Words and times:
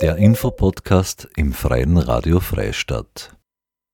Der 0.00 0.16
Infopodcast 0.16 1.28
im 1.36 1.52
Freien 1.52 1.98
Radio 1.98 2.40
Freistadt. 2.40 3.36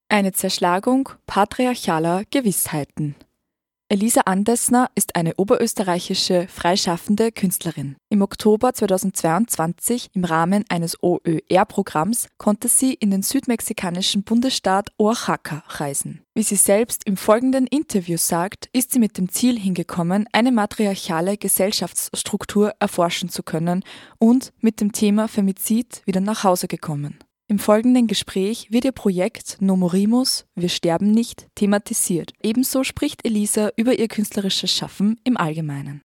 Eine 0.09 0.30
Zerschlagung 0.30 1.09
patriarchaler 1.27 2.22
Gewissheiten. 2.30 3.17
Elisa 3.88 4.22
Andesner 4.22 4.91
ist 4.96 5.15
eine 5.15 5.37
oberösterreichische 5.37 6.49
freischaffende 6.49 7.31
Künstlerin. 7.31 7.95
Im 8.09 8.21
Oktober 8.21 8.72
2022 8.72 10.09
im 10.13 10.24
Rahmen 10.24 10.65
eines 10.69 11.01
OÖR-Programms 11.04 12.27
konnte 12.37 12.67
sie 12.67 12.95
in 12.95 13.13
den 13.13 13.22
südmexikanischen 13.22 14.24
Bundesstaat 14.24 14.91
Oaxaca 14.99 15.63
reisen. 15.69 16.24
Wie 16.34 16.42
sie 16.42 16.56
selbst 16.56 17.06
im 17.06 17.16
folgenden 17.16 17.69
Interview 17.69 18.16
sagt, 18.16 18.69
ist 18.73 18.91
sie 18.91 18.98
mit 18.98 19.19
dem 19.19 19.28
Ziel 19.28 19.56
hingekommen, 19.56 20.27
eine 20.32 20.50
matriarchale 20.50 21.37
Gesellschaftsstruktur 21.37 22.74
erforschen 22.80 23.28
zu 23.28 23.45
können 23.45 23.84
und 24.18 24.52
mit 24.59 24.80
dem 24.80 24.91
Thema 24.91 25.28
Femizid 25.28 26.02
wieder 26.06 26.20
nach 26.20 26.42
Hause 26.42 26.66
gekommen. 26.66 27.20
Im 27.48 27.60
folgenden 27.60 28.09
Gespräch 28.09 28.73
wird 28.73 28.84
ihr 28.84 28.92
Projekt 28.92 29.59
Nomorimus 29.60 30.46
Wir 30.56 30.68
sterben 30.68 31.12
nicht 31.12 31.46
thematisiert. 31.55 32.32
Ebenso 32.42 32.82
spricht 32.82 33.24
Elisa 33.24 33.70
über 33.77 33.96
ihr 34.00 34.09
künstlerisches 34.09 34.72
Schaffen 34.72 35.20
im 35.22 35.36
Allgemeinen. 35.36 36.02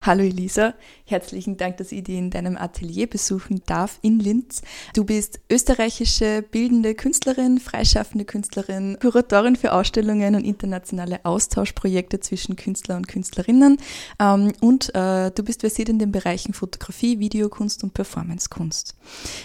Hallo 0.00 0.22
Elisa, 0.22 0.74
herzlichen 1.06 1.56
Dank, 1.56 1.76
dass 1.78 1.90
ich 1.90 2.04
dich 2.04 2.16
in 2.16 2.30
deinem 2.30 2.56
Atelier 2.56 3.08
besuchen 3.08 3.62
darf 3.66 3.98
in 4.00 4.20
Linz. 4.20 4.62
Du 4.94 5.04
bist 5.04 5.40
österreichische 5.50 6.40
bildende 6.40 6.94
Künstlerin, 6.94 7.58
freischaffende 7.58 8.24
Künstlerin, 8.24 8.96
Kuratorin 9.00 9.56
für 9.56 9.72
Ausstellungen 9.72 10.36
und 10.36 10.44
internationale 10.44 11.24
Austauschprojekte 11.24 12.20
zwischen 12.20 12.54
Künstler 12.54 12.96
und 12.96 13.08
Künstlerinnen 13.08 13.78
ähm, 14.20 14.52
und 14.60 14.94
äh, 14.94 15.32
du 15.32 15.42
bist 15.42 15.60
versiert 15.60 15.88
in 15.88 15.98
den 15.98 16.12
Bereichen 16.12 16.54
Fotografie, 16.54 17.18
Videokunst 17.18 17.82
und 17.82 17.92
Performancekunst. 17.92 18.96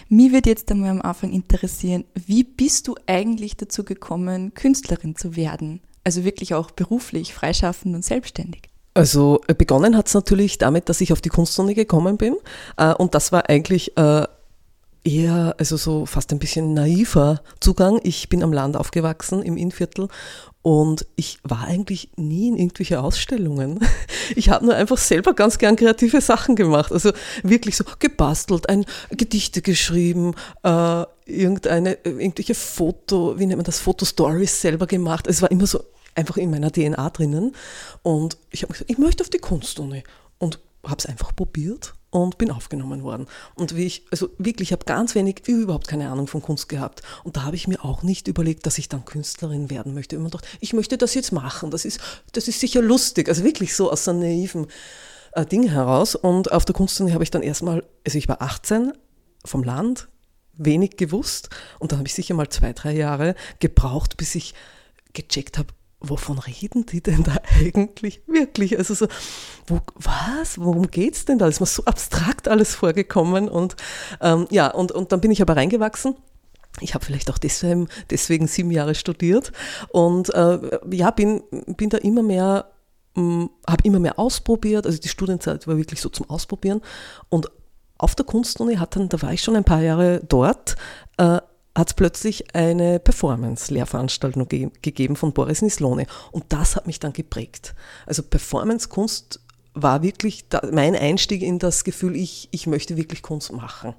Mir 0.07 0.31
würde 0.31 0.51
jetzt 0.51 0.71
einmal 0.71 0.91
am 0.91 1.01
Anfang 1.01 1.33
interessieren, 1.33 2.05
wie 2.13 2.43
bist 2.43 2.87
du 2.87 2.95
eigentlich 3.07 3.57
dazu 3.57 3.83
gekommen, 3.83 4.53
Künstlerin 4.53 5.15
zu 5.15 5.35
werden? 5.35 5.81
Also 6.03 6.23
wirklich 6.23 6.53
auch 6.53 6.69
beruflich, 6.69 7.33
freischaffend 7.33 7.95
und 7.95 8.05
selbstständig? 8.05 8.72
Also 8.93 9.41
äh, 9.47 9.55
begonnen 9.55 9.97
hat 9.97 10.07
es 10.07 10.13
natürlich 10.13 10.57
damit, 10.57 10.89
dass 10.89 11.01
ich 11.01 11.13
auf 11.13 11.21
die 11.21 11.29
Kunstuni 11.29 11.73
gekommen 11.73 12.17
bin. 12.17 12.35
Äh, 12.77 12.93
und 12.93 13.15
das 13.15 13.31
war 13.31 13.49
eigentlich 13.49 13.97
äh, 13.97 14.25
eher, 15.03 15.55
also 15.57 15.77
so 15.77 16.05
fast 16.05 16.31
ein 16.31 16.39
bisschen 16.39 16.73
naiver 16.73 17.41
Zugang. 17.59 17.99
Ich 18.03 18.29
bin 18.29 18.43
am 18.43 18.53
Land 18.53 18.77
aufgewachsen, 18.77 19.41
im 19.41 19.57
Innviertel. 19.57 20.07
Und 20.61 21.05
ich 21.17 21.39
war 21.43 21.65
eigentlich 21.65 22.11
nie 22.15 22.47
in 22.47 22.57
irgendwelche 22.57 23.01
Ausstellungen. 23.01 23.79
Ich 24.35 24.49
habe 24.49 24.65
nur 24.65 24.73
einfach 24.73 24.97
selber 24.97 25.33
ganz 25.33 25.57
gern 25.57 25.75
kreative 25.75 26.21
Sachen 26.21 26.55
gemacht. 26.55 26.93
Also 26.93 27.11
wirklich 27.43 27.75
so 27.75 27.83
gebastelt, 27.99 28.69
ein 28.69 28.85
Gedichte 29.09 29.61
geschrieben, 29.61 30.33
äh, 30.63 31.03
irgendeine, 31.25 31.97
irgendwelche 32.05 32.55
Foto, 32.55 33.37
wie 33.37 33.45
nennt 33.45 33.57
man 33.57 33.65
das, 33.65 33.79
Fotostories 33.79 34.61
selber 34.61 34.87
gemacht. 34.87 35.27
Es 35.27 35.41
war 35.41 35.51
immer 35.51 35.67
so 35.67 35.83
einfach 36.15 36.37
in 36.37 36.51
meiner 36.51 36.71
DNA 36.71 37.09
drinnen. 37.09 37.55
Und 38.01 38.37
ich 38.49 38.63
habe 38.63 38.73
gesagt, 38.73 38.89
ich 38.89 38.97
möchte 38.97 39.23
auf 39.23 39.29
die 39.29 39.39
Kunstuni. 39.39 40.03
Und 40.37 40.59
habe 40.85 40.99
es 40.99 41.05
einfach 41.05 41.35
probiert 41.35 41.93
und 42.09 42.37
bin 42.37 42.51
aufgenommen 42.51 43.03
worden. 43.03 43.27
Und 43.55 43.75
wie 43.75 43.85
ich, 43.85 44.05
also 44.11 44.29
wirklich, 44.37 44.69
ich 44.69 44.71
habe 44.73 44.85
ganz 44.85 45.15
wenig, 45.15 45.47
überhaupt 45.47 45.87
keine 45.87 46.09
Ahnung 46.09 46.27
von 46.27 46.41
Kunst 46.41 46.69
gehabt. 46.69 47.01
Und 47.23 47.37
da 47.37 47.43
habe 47.43 47.55
ich 47.55 47.67
mir 47.67 47.83
auch 47.83 48.03
nicht 48.03 48.27
überlegt, 48.27 48.65
dass 48.65 48.77
ich 48.77 48.89
dann 48.89 49.05
Künstlerin 49.05 49.69
werden 49.69 49.93
möchte. 49.93 50.15
Immer 50.15 50.25
gedacht, 50.25 50.45
ich 50.59 50.73
möchte 50.73 50.97
das 50.97 51.13
jetzt 51.13 51.31
machen. 51.31 51.71
Das 51.71 51.85
ist, 51.85 51.99
das 52.33 52.47
ist 52.47 52.59
sicher 52.59 52.81
lustig. 52.81 53.29
Also 53.29 53.43
wirklich 53.43 53.75
so 53.75 53.91
aus 53.91 54.07
einem 54.07 54.19
naiven 54.19 54.67
äh, 55.31 55.45
Ding 55.45 55.69
heraus. 55.69 56.15
Und 56.15 56.51
auf 56.51 56.65
der 56.65 56.75
Kunstuni 56.75 57.11
habe 57.11 57.23
ich 57.23 57.31
dann 57.31 57.43
erstmal, 57.43 57.83
also 58.05 58.17
ich 58.17 58.27
war 58.27 58.41
18 58.41 58.93
vom 59.45 59.63
Land, 59.63 60.09
wenig 60.53 60.97
gewusst. 60.97 61.49
Und 61.79 61.91
dann 61.91 61.99
habe 61.99 62.07
ich 62.07 62.13
sicher 62.13 62.35
mal 62.35 62.49
zwei, 62.49 62.73
drei 62.73 62.93
Jahre 62.93 63.35
gebraucht, 63.59 64.17
bis 64.17 64.35
ich 64.35 64.53
gecheckt 65.13 65.57
habe, 65.57 65.73
wovon 66.03 66.37
reden 66.37 66.85
die 66.85 67.01
denn 67.01 67.23
da 67.23 67.37
eigentlich 67.59 68.21
wirklich? 68.27 68.77
Also 68.77 68.93
so, 68.93 69.07
wo, 69.65 69.79
was, 69.95 70.59
worum 70.59 70.91
geht's 70.91 71.25
denn 71.25 71.39
da? 71.39 71.47
ist 71.47 71.61
mir 71.61 71.65
so 71.65 71.85
abstrakt 71.85 72.47
alles 72.47 72.75
vorgekommen 72.75 73.49
und 73.49 73.75
ähm, 74.21 74.47
ja, 74.51 74.67
und, 74.67 74.91
und 74.91 75.11
dann 75.11 75.21
bin 75.21 75.31
ich 75.31 75.41
aber 75.41 75.55
reingewachsen. 75.55 76.15
Ich 76.81 76.93
habe 76.93 77.05
vielleicht 77.05 77.29
auch 77.31 77.37
deswegen, 77.37 77.87
deswegen 78.09 78.47
sieben 78.47 78.71
Jahre 78.71 78.95
studiert 78.95 79.51
und 79.89 80.33
äh, 80.33 80.79
ja, 80.91 81.11
bin, 81.11 81.43
bin 81.67 81.89
da 81.89 81.97
immer 81.99 82.23
mehr, 82.23 82.71
hm, 83.15 83.49
habe 83.67 83.83
immer 83.83 83.99
mehr 83.99 84.19
ausprobiert. 84.19 84.85
Also 84.85 84.99
die 84.99 85.09
Studienzeit 85.09 85.67
war 85.67 85.77
wirklich 85.77 86.01
so 86.01 86.09
zum 86.09 86.29
Ausprobieren 86.29 86.81
und 87.29 87.49
auf 87.97 88.15
der 88.15 88.25
Kunstuni 88.25 88.75
hat 88.75 88.95
dann, 88.95 89.07
da 89.07 89.21
war 89.21 89.31
ich 89.31 89.41
schon 89.41 89.55
ein 89.55 89.63
paar 89.63 89.81
Jahre 89.81 90.21
dort, 90.27 90.75
äh, 91.17 91.39
hat 91.75 91.89
es 91.89 91.93
plötzlich 91.93 92.55
eine 92.55 92.99
Performance-Lehrveranstaltung 92.99 94.47
ge 94.47 94.69
gegeben 94.81 95.15
von 95.15 95.33
Boris 95.33 95.61
Nislone. 95.61 96.05
Und 96.31 96.45
das 96.49 96.75
hat 96.75 96.87
mich 96.87 96.99
dann 96.99 97.13
geprägt. 97.13 97.73
Also 98.05 98.21
Performance-Kunst 98.21 99.39
war 99.73 100.03
wirklich 100.03 100.47
da, 100.49 100.61
mein 100.71 100.95
Einstieg 100.95 101.41
in 101.41 101.57
das 101.57 101.83
Gefühl, 101.83 102.15
ich, 102.15 102.47
ich 102.51 102.67
möchte 102.67 102.95
wirklich 102.95 103.23
Kunst 103.23 103.51
machen. 103.51 103.95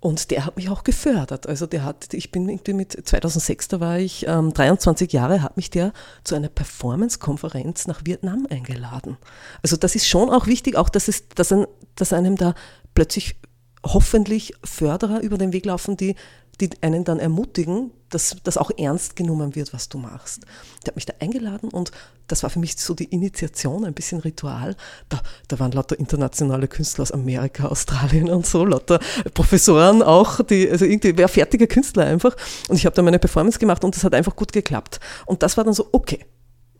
Und 0.00 0.32
der 0.32 0.44
hat 0.44 0.56
mich 0.56 0.68
auch 0.68 0.82
gefördert. 0.82 1.46
Also 1.46 1.66
der 1.66 1.84
hat, 1.84 2.12
ich 2.12 2.32
bin 2.32 2.48
irgendwie 2.48 2.72
mit 2.72 2.90
2006, 2.90 3.68
da 3.68 3.78
war 3.78 4.00
ich 4.00 4.26
ähm, 4.26 4.52
23 4.52 5.12
Jahre, 5.12 5.42
hat 5.42 5.56
mich 5.56 5.70
der 5.70 5.92
zu 6.24 6.34
einer 6.34 6.48
Performance-Konferenz 6.48 7.86
nach 7.86 8.04
Vietnam 8.04 8.48
eingeladen. 8.50 9.16
Also 9.62 9.76
das 9.76 9.94
ist 9.94 10.08
schon 10.08 10.28
auch 10.28 10.48
wichtig, 10.48 10.74
auch 10.74 10.88
dass, 10.88 11.06
es, 11.06 11.28
dass, 11.28 11.52
ein, 11.52 11.66
dass 11.94 12.12
einem 12.12 12.34
da 12.34 12.56
plötzlich 12.94 13.36
hoffentlich 13.84 14.54
Förderer 14.64 15.20
über 15.20 15.38
den 15.38 15.52
Weg 15.52 15.66
laufen, 15.66 15.96
die, 15.96 16.14
die 16.60 16.70
einen 16.82 17.04
dann 17.04 17.18
ermutigen, 17.18 17.90
dass 18.10 18.36
das 18.44 18.56
auch 18.56 18.70
ernst 18.76 19.16
genommen 19.16 19.54
wird, 19.54 19.72
was 19.72 19.88
du 19.88 19.98
machst. 19.98 20.44
Der 20.82 20.88
hat 20.88 20.96
mich 20.96 21.06
da 21.06 21.14
eingeladen 21.18 21.70
und 21.70 21.90
das 22.28 22.42
war 22.42 22.50
für 22.50 22.58
mich 22.58 22.76
so 22.76 22.94
die 22.94 23.06
Initiation, 23.06 23.84
ein 23.84 23.94
bisschen 23.94 24.20
Ritual. 24.20 24.76
Da, 25.08 25.20
da 25.48 25.58
waren 25.58 25.72
lauter 25.72 25.98
internationale 25.98 26.68
Künstler 26.68 27.02
aus 27.02 27.12
Amerika, 27.12 27.68
Australien 27.68 28.28
und 28.30 28.46
so, 28.46 28.64
lauter 28.64 29.00
Professoren 29.34 30.02
auch, 30.02 30.42
die, 30.42 30.70
also 30.70 30.84
irgendwie, 30.84 31.16
wer 31.16 31.28
fertige 31.28 31.66
Künstler 31.66 32.04
einfach. 32.04 32.36
Und 32.68 32.76
ich 32.76 32.86
habe 32.86 32.94
da 32.94 33.02
meine 33.02 33.18
Performance 33.18 33.58
gemacht 33.58 33.82
und 33.84 33.96
das 33.96 34.04
hat 34.04 34.14
einfach 34.14 34.36
gut 34.36 34.52
geklappt. 34.52 35.00
Und 35.26 35.42
das 35.42 35.56
war 35.56 35.64
dann 35.64 35.74
so, 35.74 35.88
okay, 35.92 36.24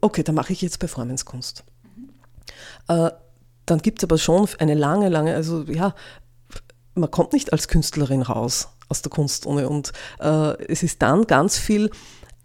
okay, 0.00 0.22
dann 0.22 0.34
mache 0.34 0.52
ich 0.52 0.60
jetzt 0.62 0.78
Performancekunst. 0.78 1.64
Äh, 2.88 3.10
dann 3.66 3.78
gibt 3.78 4.00
es 4.00 4.04
aber 4.04 4.19
schon 4.19 4.48
eine 4.58 4.74
lange, 4.74 5.08
lange, 5.08 5.34
also 5.34 5.62
ja, 5.62 5.94
man 6.94 7.10
kommt 7.10 7.32
nicht 7.32 7.53
als 7.53 7.69
Künstlerin 7.69 8.22
raus 8.22 8.69
aus 8.88 9.03
der 9.03 9.10
Kunstuni 9.10 9.64
und 9.64 9.92
äh, 10.20 10.62
es 10.66 10.82
ist 10.82 11.03
dann 11.03 11.26
ganz 11.26 11.58
viel 11.58 11.91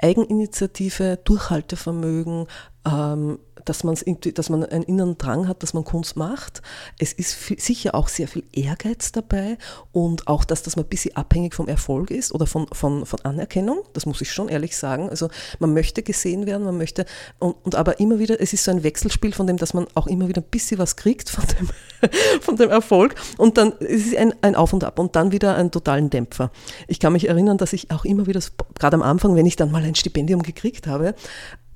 Eigeninitiative, 0.02 1.20
Durchhaltevermögen, 1.24 2.48
ähm, 2.86 3.40
dass, 3.70 3.84
man's 3.84 4.06
dass 4.34 4.50
man 4.50 4.64
einen 4.64 4.84
inneren 4.84 5.18
Drang 5.18 5.48
hat, 5.48 5.64
dass 5.64 5.74
man 5.74 5.84
Kunst 5.84 6.16
macht. 6.16 6.62
Es 7.00 7.14
ist 7.14 7.34
viel, 7.34 7.60
sicher 7.60 7.96
auch 7.96 8.08
sehr 8.08 8.28
viel 8.28 8.44
Ehrgeiz 8.54 9.12
dabei 9.12 9.58
und 9.92 10.28
auch, 10.28 10.44
dass 10.44 10.64
das 10.64 10.76
mal 10.76 10.84
ein 10.84 10.90
bisschen 10.90 11.16
abhängig 11.16 11.54
vom 11.54 11.68
Erfolg 11.68 12.12
ist 12.12 12.34
oder 12.34 12.48
von, 12.48 12.68
von, 12.72 13.06
von 13.06 13.20
Anerkennung. 13.22 13.84
Das 13.94 14.06
muss 14.06 14.22
ich 14.22 14.32
schon 14.32 14.50
ehrlich 14.50 14.78
sagen. 14.78 15.10
Also 15.10 15.30
man 15.60 15.74
möchte 15.74 16.04
gesehen 16.04 16.46
werden, 16.46 16.64
man 16.66 16.78
möchte 16.78 17.06
und, 17.40 17.56
und 17.64 17.76
aber 17.76 18.00
immer 18.00 18.20
wieder, 18.20 18.40
es 18.40 18.54
ist 18.54 18.64
so 18.64 18.72
ein 18.72 18.84
Wechselspiel 18.84 19.34
von 19.34 19.48
dem, 19.48 19.58
dass 19.58 19.74
man 19.74 19.88
auch 19.96 20.08
immer 20.08 20.28
wieder 20.28 20.42
ein 20.42 20.50
bisschen 20.50 20.78
was 20.78 20.96
kriegt 20.96 21.30
von 21.30 21.44
dem, 21.60 21.70
von 22.42 22.56
dem 22.56 22.70
Erfolg 22.70 23.16
und 23.38 23.58
dann 23.58 23.72
ist 23.74 24.08
es 24.08 24.16
ein, 24.16 24.34
ein 24.42 24.56
Auf 24.56 24.74
und 24.74 24.84
Ab 24.84 25.00
und 25.00 25.16
dann 25.16 25.32
wieder 25.32 25.56
einen 25.56 25.72
totalen 25.72 26.10
Dämpfer. 26.10 26.52
Ich 26.88 27.00
kann 27.00 27.14
mich 27.14 27.28
erinnern, 27.28 27.58
dass 27.58 27.74
ich 27.74 27.92
auch 27.92 28.06
immer 28.06 28.28
wieder, 28.28 28.42
gerade 28.76 28.96
am 28.96 29.02
Anfang, 29.02 29.36
wenn 29.36 29.46
ich 29.46 29.56
dann 29.56 29.72
mal 29.72 29.84
ein 29.84 29.96
Stipendium 29.96 30.44
gekriegt 30.44 30.88
habe, 30.88 31.16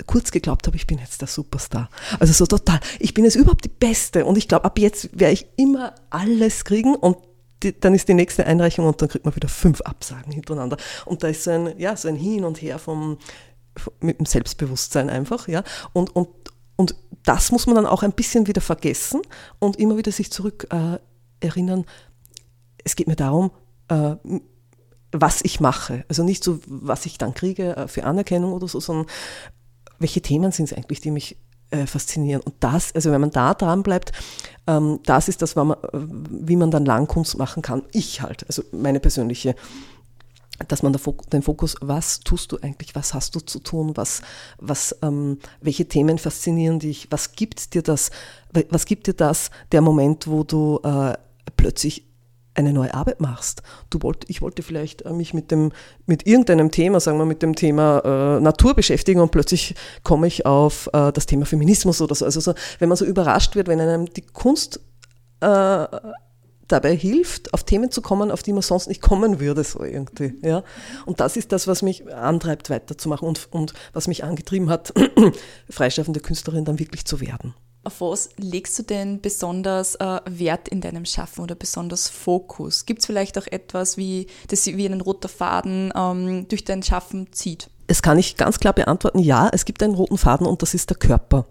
kurz 0.06 0.32
geglaubt 0.32 0.68
habe, 0.68 0.78
ich 0.78 0.88
bin 0.88 1.00
jetzt 1.00 1.22
der 1.22 1.28
Superstar. 1.28 1.90
Also 2.20 2.34
so 2.34 2.46
total, 2.46 2.80
ich 3.00 3.14
bin 3.14 3.26
jetzt 3.26 3.36
überhaupt 3.36 3.66
die 3.66 3.70
Beste 3.70 4.26
und 4.26 4.38
ich 4.38 4.48
glaube, 4.48 4.66
ab 4.66 4.80
jetzt 4.80 5.10
werde 5.18 5.34
ich 5.34 5.48
immer 5.58 5.96
alles 6.10 6.66
kriegen 6.66 6.96
und 6.96 7.18
die, 7.64 7.80
dann 7.80 7.94
ist 7.94 8.08
die 8.08 8.14
nächste 8.14 8.46
Einreichung 8.46 8.88
und 8.88 9.02
dann 9.02 9.10
kriegt 9.10 9.26
man 9.26 9.36
wieder 9.36 9.50
fünf 9.50 9.82
Absagen 9.82 10.32
hintereinander. 10.32 10.78
Und 11.06 11.24
da 11.24 11.28
ist 11.28 11.44
so 11.44 11.52
ein, 11.52 11.78
ja, 11.78 11.96
so 11.96 12.08
ein 12.08 12.16
Hin 12.16 12.44
und 12.44 12.62
Her 12.62 12.80
vom, 12.80 13.18
mit 14.00 14.20
dem 14.20 14.26
Selbstbewusstsein 14.26 15.10
einfach, 15.10 15.48
ja. 15.48 15.64
Und, 15.94 16.16
und, 16.16 16.30
und 16.76 16.96
das 17.24 17.52
muss 17.52 17.68
man 17.68 17.76
dann 17.76 17.86
auch 17.86 18.04
ein 18.04 18.14
bisschen 18.14 18.48
wieder 18.48 18.62
vergessen 18.62 19.22
und 19.60 19.78
immer 19.78 19.98
wieder 19.98 20.12
sich 20.12 20.32
zurück 20.32 20.68
äh, 20.72 20.98
erinnern. 21.40 21.86
Es 22.84 22.96
geht 22.96 23.08
mir 23.08 23.16
darum, 23.16 23.52
äh, 23.90 24.16
was 25.12 25.42
ich 25.44 25.60
mache. 25.60 26.06
Also 26.08 26.24
nicht 26.24 26.44
so, 26.44 26.60
was 26.66 27.06
ich 27.06 27.18
dann 27.18 27.34
kriege 27.34 27.76
äh, 27.76 27.88
für 27.88 28.06
Anerkennung 28.06 28.54
oder 28.54 28.68
so, 28.68 28.80
sondern 28.80 29.08
welche 30.02 30.22
Themen 30.22 30.52
sind 30.52 30.66
es 30.66 30.74
eigentlich, 30.74 31.02
die 31.02 31.12
mich 31.12 31.38
äh, 31.70 31.86
faszinieren. 31.86 32.42
Und 32.42 32.56
das, 32.60 32.94
also 32.94 33.12
wenn 33.12 33.22
man 33.22 33.32
da 33.32 33.54
dran 33.54 33.84
bleibt, 33.84 34.12
ähm, 34.68 35.00
das 35.06 35.28
ist 35.28 35.42
das, 35.42 35.56
man, 35.56 35.76
wie 35.94 36.56
man 36.56 36.72
dann 36.72 36.86
Langkunst 36.86 37.38
machen 37.38 37.62
kann. 37.62 37.84
Ich 37.94 38.22
halt, 38.22 38.46
also 38.48 38.64
meine 38.72 39.00
persönliche 39.00 39.56
dass 40.68 40.84
man 40.84 40.96
den 41.34 41.42
Fokus, 41.42 41.76
was 41.82 42.20
tust 42.20 42.52
du 42.52 42.58
eigentlich, 42.62 42.94
was 42.94 43.16
hast 43.16 43.34
du 43.36 43.40
zu 43.40 43.60
tun, 43.60 43.94
was, 43.96 44.22
was, 44.60 44.96
ähm, 45.02 45.40
welche 45.60 45.88
Themen 45.88 46.20
faszinieren 46.20 46.78
dich, 46.78 47.08
was 47.10 47.32
gibt 47.34 47.74
dir 47.74 47.82
das, 47.82 48.12
was 48.70 48.86
gibt 48.86 49.08
dir 49.08 49.16
das, 49.16 49.50
der 49.72 49.82
Moment, 49.82 50.28
wo 50.28 50.44
du 50.44 50.80
äh, 50.84 51.14
plötzlich 51.58 52.06
eine 52.54 52.74
neue 52.74 52.94
Arbeit 52.94 53.22
machst. 53.22 53.64
Du 53.90 54.02
wollt, 54.02 54.30
ich 54.30 54.42
wollte 54.42 54.64
vielleicht 54.64 55.04
äh, 55.04 55.14
mich 55.14 55.34
mit, 55.34 55.52
dem, 55.52 55.72
mit 56.06 56.28
irgendeinem 56.28 56.72
Thema, 56.72 57.00
sagen 57.00 57.18
wir 57.18 57.26
mit 57.26 57.42
dem 57.42 57.56
Thema 57.56 58.00
äh, 58.04 58.42
Natur 58.42 58.74
beschäftigen 58.74 59.22
und 59.22 59.32
plötzlich 59.32 59.76
komme 60.04 60.28
ich 60.28 60.46
auf 60.46 60.90
äh, 60.94 61.12
das 61.12 61.26
Thema 61.26 61.46
Feminismus 61.46 62.02
oder 62.02 62.16
so. 62.16 62.26
Also 62.26 62.40
so, 62.40 62.54
wenn 62.80 62.90
man 62.90 62.98
so 62.98 63.06
überrascht 63.06 63.56
wird, 63.56 63.68
wenn 63.68 63.80
einem 63.80 64.06
die 64.06 64.22
Kunst 64.22 64.82
äh, 65.40 65.88
dabei 66.72 66.96
hilft, 66.96 67.54
auf 67.54 67.64
Themen 67.64 67.92
zu 67.92 68.02
kommen, 68.02 68.32
auf 68.32 68.44
die 68.44 68.54
man 68.54 68.62
sonst 68.62 68.88
nicht 68.88 69.02
kommen 69.02 69.40
würde, 69.40 69.64
so 69.64 69.84
irgendwie. 69.84 70.34
Ja? 70.42 70.64
Und 71.06 71.20
das 71.20 71.38
ist 71.38 71.52
das, 71.52 71.68
was 71.68 71.82
mich 71.82 72.12
antreibt, 72.14 72.70
weiterzumachen 72.70 73.28
und, 73.28 73.48
und 73.52 73.74
was 73.94 74.08
mich 74.08 74.24
angetrieben 74.24 74.70
hat, 74.70 74.94
freischaffende 75.70 76.20
Künstlerin 76.20 76.66
dann 76.66 76.80
wirklich 76.80 77.06
zu 77.06 77.20
werden. 77.20 77.54
Auf 77.84 78.02
was 78.02 78.30
legst 78.38 78.78
du 78.78 78.84
denn 78.84 79.22
besonders 79.22 79.96
äh, 79.96 80.20
Wert 80.30 80.68
in 80.68 80.82
deinem 80.82 81.06
Schaffen 81.06 81.42
oder 81.42 81.56
besonders 81.56 82.10
Fokus? 82.10 82.86
Gibt 82.86 83.00
es 83.00 83.08
vielleicht 83.08 83.40
auch 83.40 83.48
etwas, 83.48 83.98
wie, 83.98 84.28
das 84.50 84.68
wie 84.68 84.86
einen 84.86 85.02
roter 85.02 85.30
Faden 85.30 85.92
ähm, 85.96 86.48
durch 86.48 86.64
dein 86.64 86.84
Schaffen 86.84 87.34
zieht? 87.34 87.72
Es 87.88 88.04
kann 88.04 88.20
ich 88.20 88.38
ganz 88.38 88.60
klar 88.60 88.74
beantworten, 88.74 89.20
ja, 89.20 89.50
es 89.52 89.66
gibt 89.66 89.82
einen 89.82 89.96
roten 89.96 90.20
Faden 90.20 90.46
und 90.46 90.62
das 90.62 90.76
ist 90.76 90.92
der 90.92 90.98
Körper. 90.98 91.48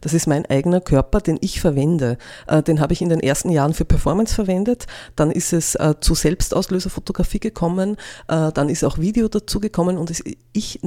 Das 0.00 0.14
ist 0.14 0.26
mein 0.26 0.46
eigener 0.46 0.80
Körper, 0.80 1.20
den 1.20 1.38
ich 1.40 1.60
verwende. 1.60 2.18
Äh, 2.46 2.62
den 2.62 2.80
habe 2.80 2.92
ich 2.92 3.02
in 3.02 3.08
den 3.08 3.20
ersten 3.20 3.50
Jahren 3.50 3.74
für 3.74 3.84
Performance 3.84 4.34
verwendet. 4.34 4.86
Dann 5.16 5.30
ist 5.30 5.52
es 5.52 5.74
äh, 5.74 5.94
zu 6.00 6.14
Selbstauslöserfotografie 6.14 7.40
gekommen. 7.40 7.96
Äh, 8.28 8.52
dann 8.52 8.68
ist 8.68 8.84
auch 8.84 8.98
Video 8.98 9.28
dazu 9.28 9.60
gekommen 9.60 9.98
und 9.98 10.10
ich, 10.52 10.80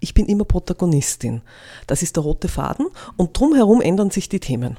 ich 0.00 0.14
bin 0.14 0.26
immer 0.26 0.44
Protagonistin. 0.44 1.42
Das 1.86 2.02
ist 2.02 2.16
der 2.16 2.22
rote 2.22 2.48
Faden 2.48 2.86
und 3.16 3.38
drumherum 3.38 3.80
ändern 3.80 4.10
sich 4.10 4.28
die 4.28 4.40
Themen 4.40 4.76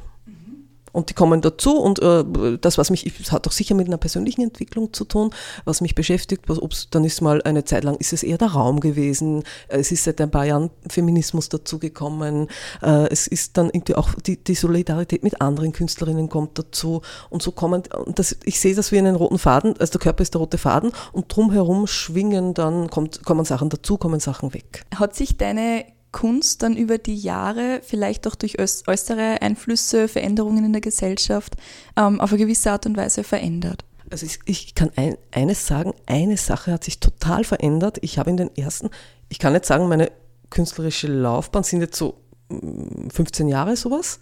und 0.95 1.09
die 1.09 1.13
kommen 1.13 1.42
dazu 1.42 1.77
und 1.77 2.01
äh, 2.01 2.24
das, 2.59 2.77
was 2.77 2.89
mich, 2.89 3.12
das 3.18 3.31
hat 3.31 3.47
auch 3.47 3.51
sicher 3.51 3.75
mit 3.75 3.88
einer 3.88 3.97
persönlichen 3.97 4.42
Entwicklung 4.42 4.94
zu 4.94 5.03
tun, 5.06 5.31
was 5.65 5.81
mich 5.81 5.94
beschäftigt, 5.94 6.44
was, 6.47 6.62
ob's, 6.62 6.89
dann 6.89 7.03
ist 7.03 7.21
mal 7.21 7.42
eine 7.44 7.65
Zeit 7.65 7.83
lang, 7.83 7.95
ist 7.97 8.13
es 8.13 8.24
eher 8.24 8.38
der 8.38 8.50
Raum 8.50 8.80
gewesen, 8.80 9.44
es 9.68 9.92
ist 9.92 10.06
seit 10.06 10.21
ein 10.21 10.31
paar 10.31 10.45
Jahren 10.45 10.69
Feminismus 10.89 11.50
dazugekommen, 11.50 12.47
äh, 12.81 13.07
es 13.09 13.27
ist 13.27 13.57
dann 13.57 13.68
irgendwie 13.68 13.95
auch 13.95 14.13
die, 14.13 14.42
die 14.42 14.56
Solidarität 14.56 15.24
mit 15.24 15.42
anderen 15.42 15.74
Künstlerinnen 15.74 16.30
kommt 16.30 16.57
dazu. 16.57 17.01
Und 17.30 17.41
so 17.41 17.51
kommen, 17.51 17.83
und 18.06 18.18
das, 18.18 18.38
ich 18.45 18.59
sehe 18.59 18.74
das 18.74 18.91
wie 18.91 18.98
einen 18.98 19.15
roten 19.15 19.38
Faden, 19.38 19.75
also 19.77 19.91
der 19.91 20.01
Körper 20.01 20.21
ist 20.21 20.33
der 20.33 20.39
rote 20.39 20.57
Faden 20.57 20.91
und 21.12 21.36
drumherum 21.36 21.88
schwingen 21.88 22.53
dann, 22.53 22.89
kommt, 22.89 23.25
kommen 23.25 23.44
Sachen 23.44 23.69
dazu, 23.69 23.98
kommen 23.98 24.19
Sachen 24.19 24.53
weg. 24.53 24.86
Hat 24.95 25.15
sich 25.15 25.38
deine 25.38 25.86
Kunst 26.15 26.63
dann 26.63 26.77
über 26.77 26.97
die 26.97 27.17
Jahre, 27.17 27.81
vielleicht 27.83 28.25
auch 28.25 28.35
durch 28.35 28.57
äußere 28.57 29.41
Einflüsse, 29.41 30.07
Veränderungen 30.07 30.63
in 30.63 30.71
der 30.71 30.81
Gesellschaft, 30.81 31.56
ähm, 31.97 32.21
auf 32.21 32.31
eine 32.31 32.39
gewisse 32.39 32.71
Art 32.71 32.85
und 32.85 32.95
Weise 32.95 33.25
verändert? 33.25 33.83
Also 34.09 34.25
ich, 34.25 34.39
ich 34.45 34.75
kann 34.75 34.91
ein, 34.95 35.17
eines 35.31 35.67
sagen, 35.67 35.94
eine 36.06 36.38
Sache 36.38 36.71
hat 36.71 36.85
sich 36.85 37.01
total 37.01 37.44
verändert. 37.44 37.97
Ich 38.00 38.17
habe 38.17 38.29
in 38.29 38.38
den 38.38 38.56
ersten, 38.56 38.91
ich 39.27 39.39
kann 39.39 39.51
nicht 39.51 39.65
sagen, 39.65 39.89
meine 39.89 40.09
künstlerische 40.51 41.07
Laufbahn 41.07 41.63
sind 41.63 41.81
jetzt 41.81 41.97
so 41.97 42.21
15 42.50 43.45
mm, 43.45 43.50
Jahre 43.50 43.75
sowas. 43.75 44.21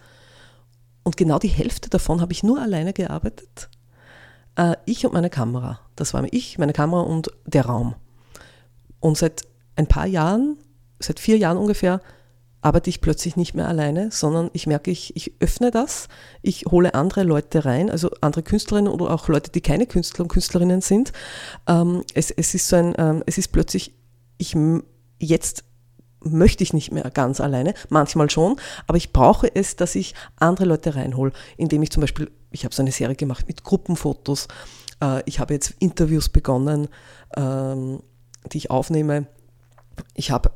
Und 1.04 1.16
genau 1.16 1.38
die 1.38 1.48
Hälfte 1.48 1.92
davon 1.92 2.22
habe 2.22 2.34
ich 2.34 2.42
nur 2.42 2.60
alleine 2.60 2.94
gearbeitet. 2.94 3.70
Äh, 4.56 4.78
ich 4.86 5.06
und 5.06 5.14
meine 5.14 5.30
Kamera. 5.30 5.80
Das 5.96 6.16
war 6.16 6.26
ich, 6.32 6.58
meine 6.58 6.74
Kamera 6.74 7.02
und 7.02 7.30
der 7.46 7.68
Raum. 7.68 7.94
Und 9.00 9.16
seit 9.16 9.44
ein 9.76 9.86
paar 9.86 10.08
Jahren 10.08 10.58
seit 11.04 11.20
vier 11.20 11.38
Jahren 11.38 11.58
ungefähr 11.58 12.02
arbeite 12.64 12.90
ich 12.90 13.02
plötzlich 13.02 13.36
nicht 13.36 13.54
mehr 13.54 13.68
alleine, 13.68 14.10
sondern 14.12 14.50
ich 14.54 14.68
merke, 14.68 14.90
ich, 14.90 15.16
ich 15.16 15.34
öffne 15.42 15.70
das, 15.70 16.08
ich 16.42 16.66
hole 16.66 16.94
andere 16.94 17.24
Leute 17.24 17.66
rein, 17.66 17.90
also 17.90 18.10
andere 18.22 18.42
Künstlerinnen 18.42 18.92
oder 18.92 19.12
auch 19.12 19.28
Leute, 19.28 19.52
die 19.52 19.62
keine 19.62 19.86
Künstler 19.86 20.24
und 20.24 20.30
Künstlerinnen 20.30 20.82
sind. 20.82 21.12
Ähm, 21.68 22.04
es, 22.14 22.32
es 22.32 22.56
ist 22.56 22.70
so 22.70 22.78
ein, 22.78 22.96
ähm, 22.98 23.24
es 23.26 23.38
ist 23.38 23.50
plötzlich, 23.50 23.94
ich 24.38 24.56
jetzt 25.20 25.66
möchte 26.26 26.64
ich 26.64 26.72
nicht 26.72 26.94
mehr 26.94 27.10
ganz 27.12 27.42
alleine, 27.42 27.74
manchmal 27.90 28.30
schon, 28.30 28.56
aber 28.88 28.98
ich 28.98 29.12
brauche 29.12 29.54
es, 29.54 29.76
dass 29.76 29.94
ich 29.96 30.16
andere 30.38 30.64
Leute 30.64 30.96
reinhole, 30.96 31.34
indem 31.58 31.84
ich 31.84 31.92
zum 31.92 32.00
Beispiel, 32.00 32.32
ich 32.52 32.64
habe 32.64 32.74
so 32.74 32.82
eine 32.82 32.94
Serie 32.94 33.18
gemacht 33.18 33.46
mit 33.48 33.66
Gruppenfotos, 33.66 34.48
äh, 35.02 35.22
ich 35.26 35.40
habe 35.40 35.54
jetzt 35.54 35.74
Interviews 35.80 36.30
begonnen, 36.30 36.88
ähm, 37.36 38.02
die 38.52 38.58
ich 38.58 38.72
aufnehme. 38.72 39.28
Ich 40.16 40.32
habe 40.32 40.52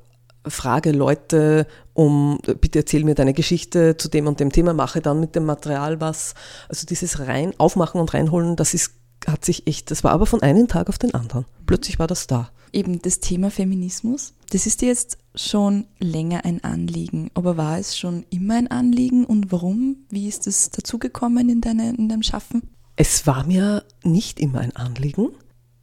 frage 0.49 0.91
Leute 0.91 1.67
um, 1.97 2.38
bitte 2.61 2.79
erzähl 2.79 3.03
mir 3.03 3.15
deine 3.15 3.33
Geschichte 3.33 3.97
zu 3.97 4.07
dem 4.07 4.27
und 4.27 4.39
dem 4.39 4.51
Thema, 4.51 4.73
mache 4.73 5.01
dann 5.01 5.19
mit 5.19 5.35
dem 5.35 5.45
Material 5.45 5.99
was. 5.99 6.35
Also 6.69 6.85
dieses 6.85 7.19
rein, 7.19 7.53
aufmachen 7.57 7.99
und 7.99 8.13
reinholen, 8.13 8.55
das 8.55 8.75
ist, 8.75 8.94
hat 9.25 9.44
sich 9.44 9.65
echt, 9.65 9.89
das 9.89 10.03
war 10.03 10.11
aber 10.11 10.27
von 10.27 10.44
einem 10.44 10.67
Tag 10.67 10.89
auf 10.89 10.99
den 10.99 11.15
anderen. 11.15 11.45
Plötzlich 11.65 11.97
war 11.97 12.05
das 12.05 12.27
da. 12.27 12.51
Eben 12.71 13.01
das 13.01 13.19
Thema 13.19 13.49
Feminismus, 13.49 14.33
das 14.51 14.67
ist 14.67 14.81
dir 14.81 14.89
jetzt 14.89 15.17
schon 15.33 15.88
länger 15.99 16.45
ein 16.45 16.63
Anliegen, 16.63 17.31
aber 17.33 17.57
war 17.57 17.79
es 17.79 17.97
schon 17.97 18.25
immer 18.29 18.55
ein 18.55 18.69
Anliegen 18.69 19.25
und 19.25 19.51
warum? 19.51 20.05
Wie 20.09 20.27
ist 20.27 20.45
das 20.45 20.69
dazugekommen 20.69 21.49
in, 21.49 21.61
deine, 21.61 21.95
in 21.95 22.09
deinem 22.09 22.23
Schaffen? 22.23 22.61
Es 22.95 23.25
war 23.25 23.44
mir 23.44 23.83
nicht 24.03 24.39
immer 24.39 24.59
ein 24.59 24.75
Anliegen. 24.75 25.29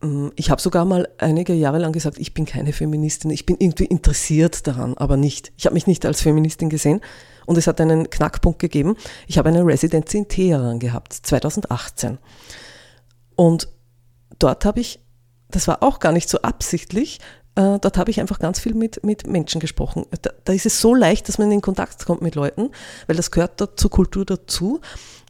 Mm, 0.05 0.29
ich 0.37 0.51
habe 0.51 0.61
sogar 0.61 0.85
mal 0.85 1.09
einige 1.19 1.55
Jahre 1.55 1.79
lang 1.79 1.93
gesagt, 1.93 2.19
ich 2.19 2.35
bin 2.35 2.45
keine 2.45 2.73
Feministin, 2.73 3.31
ich 3.31 3.47
bin 3.47 3.57
irgendwie 3.59 3.87
interessiert 3.87 4.67
daran, 4.67 4.95
aber 4.99 5.17
nicht. 5.17 5.53
Ich 5.57 5.65
habe 5.65 5.75
mich 5.75 5.87
nicht 5.87 6.05
als 6.05 6.21
Feministin 6.21 6.69
gesehen 6.69 7.01
und 7.47 7.57
es 7.57 7.67
hat 7.67 7.81
einen 7.81 8.11
Knackpunkt 8.11 8.59
gegeben. 8.59 8.97
Ich 9.27 9.39
habe 9.39 9.49
eine 9.49 9.65
Residency 9.65 10.19
in 10.19 10.29
Teheran 10.29 10.79
gehabt, 10.79 11.15
2018. 11.15 12.19
Und 13.35 13.69
dort 14.39 14.65
habe 14.67 14.81
ich, 14.81 15.01
das 15.49 15.67
war 15.69 15.83
auch 15.83 16.01
gar 16.01 16.13
nicht 16.13 16.29
so 16.29 16.43
absichtlich, 16.43 17.21
äh, 17.57 17.79
dort 17.79 17.97
habe 17.97 18.11
ich 18.11 18.21
einfach 18.21 18.41
ganz 18.41 18.61
viel 18.61 18.75
mit, 18.75 19.05
mit 19.05 19.27
Menschen 19.27 19.61
gesprochen. 19.61 20.05
Da, 20.23 20.31
da, 20.45 20.53
ist 20.53 20.67
es 20.67 20.81
so 20.81 20.95
leicht, 20.95 21.29
dass 21.29 21.39
man 21.39 21.51
in 21.51 21.63
Kontakt 21.63 22.05
kommt 22.05 22.21
mit 22.21 22.35
Leuten, 22.35 22.71
weil 23.07 23.17
das 23.17 23.31
gehört 23.31 23.61
da 23.61 23.75
zur 23.75 23.91
Kultur 23.91 24.27
dazu 24.27 24.81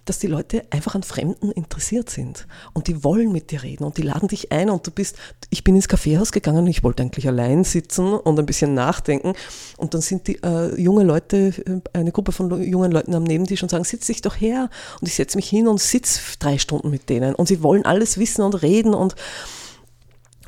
dass 0.05 0.19
die 0.19 0.27
Leute 0.27 0.65
einfach 0.71 0.95
an 0.95 1.03
Fremden 1.03 1.51
interessiert 1.51 2.11
sind. 2.11 2.47
Und 2.73 2.89
die 2.89 3.05
wollen 3.05 3.33
mit 3.33 3.51
dir 3.51 3.63
reden 3.63 3.85
und 3.85 3.97
die 3.97 4.03
laden 4.03 4.29
dich 4.29 4.53
ein 4.53 4.71
und 4.71 4.87
du 4.87 4.91
bist, 4.91 5.17
ich 5.51 5.65
bin 5.65 5.77
ins 5.77 5.89
Kaffeehaus 5.89 6.33
gegangen 6.33 6.65
und 6.65 6.67
ich 6.71 6.83
wollte 6.83 7.03
eigentlich 7.03 7.27
allein 7.27 7.65
sitzen 7.65 8.13
und 8.13 8.39
ein 8.39 8.47
bisschen 8.47 8.75
nachdenken. 8.75 9.33
Und 9.77 9.95
dann 9.95 10.01
sind 10.01 10.27
die 10.27 10.43
äh, 10.43 10.79
junge 10.81 11.05
Leute, 11.05 11.55
äh, 11.67 11.99
eine 11.99 12.13
Gruppe 12.13 12.33
von 12.33 12.63
jungen 12.63 12.93
Leuten 12.93 13.15
am 13.15 13.25
Nebentisch 13.25 13.63
und 13.63 13.71
sagen, 13.71 13.85
sitz 13.85 14.07
dich 14.07 14.21
doch 14.21 14.41
her. 14.41 14.69
Und 15.01 15.09
ich 15.09 15.15
setze 15.15 15.37
mich 15.37 15.49
hin 15.49 15.69
und 15.69 15.81
sitze 15.81 16.21
drei 16.39 16.59
Stunden 16.59 16.91
mit 16.91 17.09
denen. 17.09 17.35
Und 17.35 17.49
sie 17.49 17.63
wollen 17.63 17.85
alles 17.85 18.19
wissen 18.19 18.43
und 18.43 18.63
reden 18.63 18.95
und, 18.95 19.15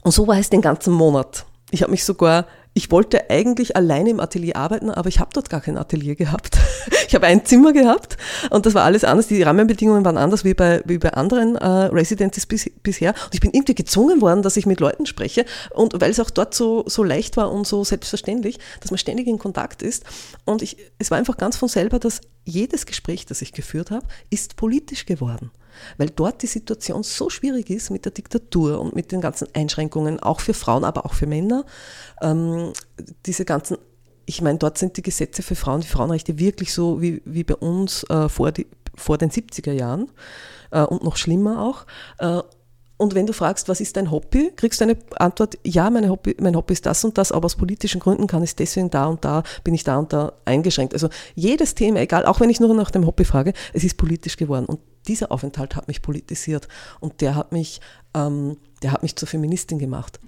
und 0.02 0.12
so 0.12 0.26
war 0.26 0.38
es 0.38 0.50
den 0.50 0.60
ganzen 0.60 0.92
Monat. 0.92 1.46
Ich 1.70 1.82
habe 1.82 1.90
mich 1.90 2.04
sogar 2.04 2.46
ich 2.76 2.90
wollte 2.90 3.30
eigentlich 3.30 3.74
alleine 3.74 4.10
im 4.10 4.20
Atelier 4.20 4.56
arbeiten, 4.56 4.90
aber 4.90 5.08
ich 5.08 5.18
habe 5.18 5.30
dort 5.32 5.48
gar 5.48 5.62
kein 5.62 5.78
Atelier 5.78 6.14
gehabt. 6.14 6.58
Ich 7.08 7.14
habe 7.14 7.26
ein 7.26 7.44
Zimmer 7.44 7.72
gehabt 7.72 8.16
und 8.50 8.66
das 8.66 8.74
war 8.74 8.84
alles 8.84 9.04
anders. 9.04 9.28
Die 9.28 9.42
Rahmenbedingungen 9.42 10.04
waren 10.04 10.18
anders 10.18 10.44
wie 10.44 10.54
bei, 10.54 10.82
wie 10.86 10.98
bei 10.98 11.12
anderen 11.12 11.54
äh, 11.54 11.66
Residencies 11.66 12.46
bis, 12.46 12.68
bisher. 12.82 13.14
Und 13.24 13.34
ich 13.34 13.40
bin 13.40 13.52
irgendwie 13.52 13.76
gezwungen 13.76 14.20
worden, 14.20 14.42
dass 14.42 14.56
ich 14.56 14.66
mit 14.66 14.80
Leuten 14.80 15.06
spreche. 15.06 15.46
Und 15.70 16.00
weil 16.00 16.10
es 16.10 16.18
auch 16.18 16.30
dort 16.30 16.54
so, 16.54 16.84
so 16.86 17.04
leicht 17.04 17.36
war 17.36 17.52
und 17.52 17.66
so 17.66 17.84
selbstverständlich, 17.84 18.58
dass 18.80 18.90
man 18.90 18.98
ständig 18.98 19.28
in 19.28 19.38
Kontakt 19.38 19.82
ist. 19.82 20.04
Und 20.44 20.62
ich, 20.62 20.76
es 20.98 21.10
war 21.10 21.18
einfach 21.18 21.36
ganz 21.36 21.56
von 21.56 21.68
selber, 21.68 22.00
dass 22.00 22.20
jedes 22.46 22.86
Gespräch, 22.86 23.26
das 23.26 23.42
ich 23.42 23.52
geführt 23.52 23.90
habe, 23.90 24.06
ist 24.30 24.56
politisch 24.56 25.04
geworden 25.04 25.50
weil 25.96 26.10
dort 26.10 26.42
die 26.42 26.46
Situation 26.46 27.02
so 27.02 27.30
schwierig 27.30 27.70
ist 27.70 27.90
mit 27.90 28.04
der 28.04 28.12
Diktatur 28.12 28.80
und 28.80 28.94
mit 28.94 29.12
den 29.12 29.20
ganzen 29.20 29.48
Einschränkungen, 29.54 30.20
auch 30.20 30.40
für 30.40 30.54
Frauen, 30.54 30.84
aber 30.84 31.04
auch 31.04 31.14
für 31.14 31.26
Männer. 31.26 31.64
Ähm, 32.22 32.72
diese 33.26 33.44
ganzen, 33.44 33.78
ich 34.24 34.42
meine, 34.42 34.58
dort 34.58 34.78
sind 34.78 34.96
die 34.96 35.02
Gesetze 35.02 35.42
für 35.42 35.54
Frauen, 35.54 35.80
die 35.80 35.88
Frauenrechte 35.88 36.38
wirklich 36.38 36.72
so 36.72 37.00
wie, 37.00 37.22
wie 37.24 37.44
bei 37.44 37.54
uns 37.56 38.04
äh, 38.04 38.28
vor, 38.28 38.52
die, 38.52 38.66
vor 38.94 39.18
den 39.18 39.30
70er 39.30 39.72
Jahren 39.72 40.10
äh, 40.70 40.82
und 40.82 41.04
noch 41.04 41.16
schlimmer 41.16 41.62
auch. 41.62 41.86
Äh, 42.18 42.42
und 42.98 43.14
wenn 43.14 43.26
du 43.26 43.32
fragst, 43.32 43.68
was 43.68 43.80
ist 43.80 43.96
dein 43.96 44.10
Hobby, 44.10 44.52
kriegst 44.56 44.80
du 44.80 44.84
eine 44.84 44.96
Antwort, 45.16 45.58
ja, 45.64 45.90
meine 45.90 46.08
Hobby, 46.08 46.34
mein 46.40 46.56
Hobby 46.56 46.72
ist 46.72 46.86
das 46.86 47.04
und 47.04 47.18
das, 47.18 47.30
aber 47.30 47.44
aus 47.44 47.56
politischen 47.56 48.00
Gründen 48.00 48.26
kann 48.26 48.42
ich 48.42 48.56
deswegen 48.56 48.90
da 48.90 49.06
und 49.06 49.24
da, 49.24 49.42
bin 49.64 49.74
ich 49.74 49.84
da 49.84 49.98
und 49.98 50.12
da 50.12 50.32
eingeschränkt. 50.46 50.94
Also 50.94 51.10
jedes 51.34 51.74
Thema, 51.74 52.00
egal, 52.00 52.24
auch 52.24 52.40
wenn 52.40 52.48
ich 52.48 52.58
nur 52.58 52.74
nach 52.74 52.90
dem 52.90 53.06
Hobby 53.06 53.24
frage, 53.24 53.52
es 53.74 53.84
ist 53.84 53.98
politisch 53.98 54.36
geworden. 54.36 54.64
Und 54.64 54.80
dieser 55.08 55.30
Aufenthalt 55.30 55.76
hat 55.76 55.88
mich 55.88 56.00
politisiert 56.00 56.68
und 57.00 57.20
der 57.20 57.34
hat 57.34 57.52
mich, 57.52 57.80
ähm, 58.14 58.56
der 58.82 58.92
hat 58.92 59.02
mich 59.02 59.14
zur 59.16 59.28
Feministin 59.28 59.78
gemacht. 59.78 60.18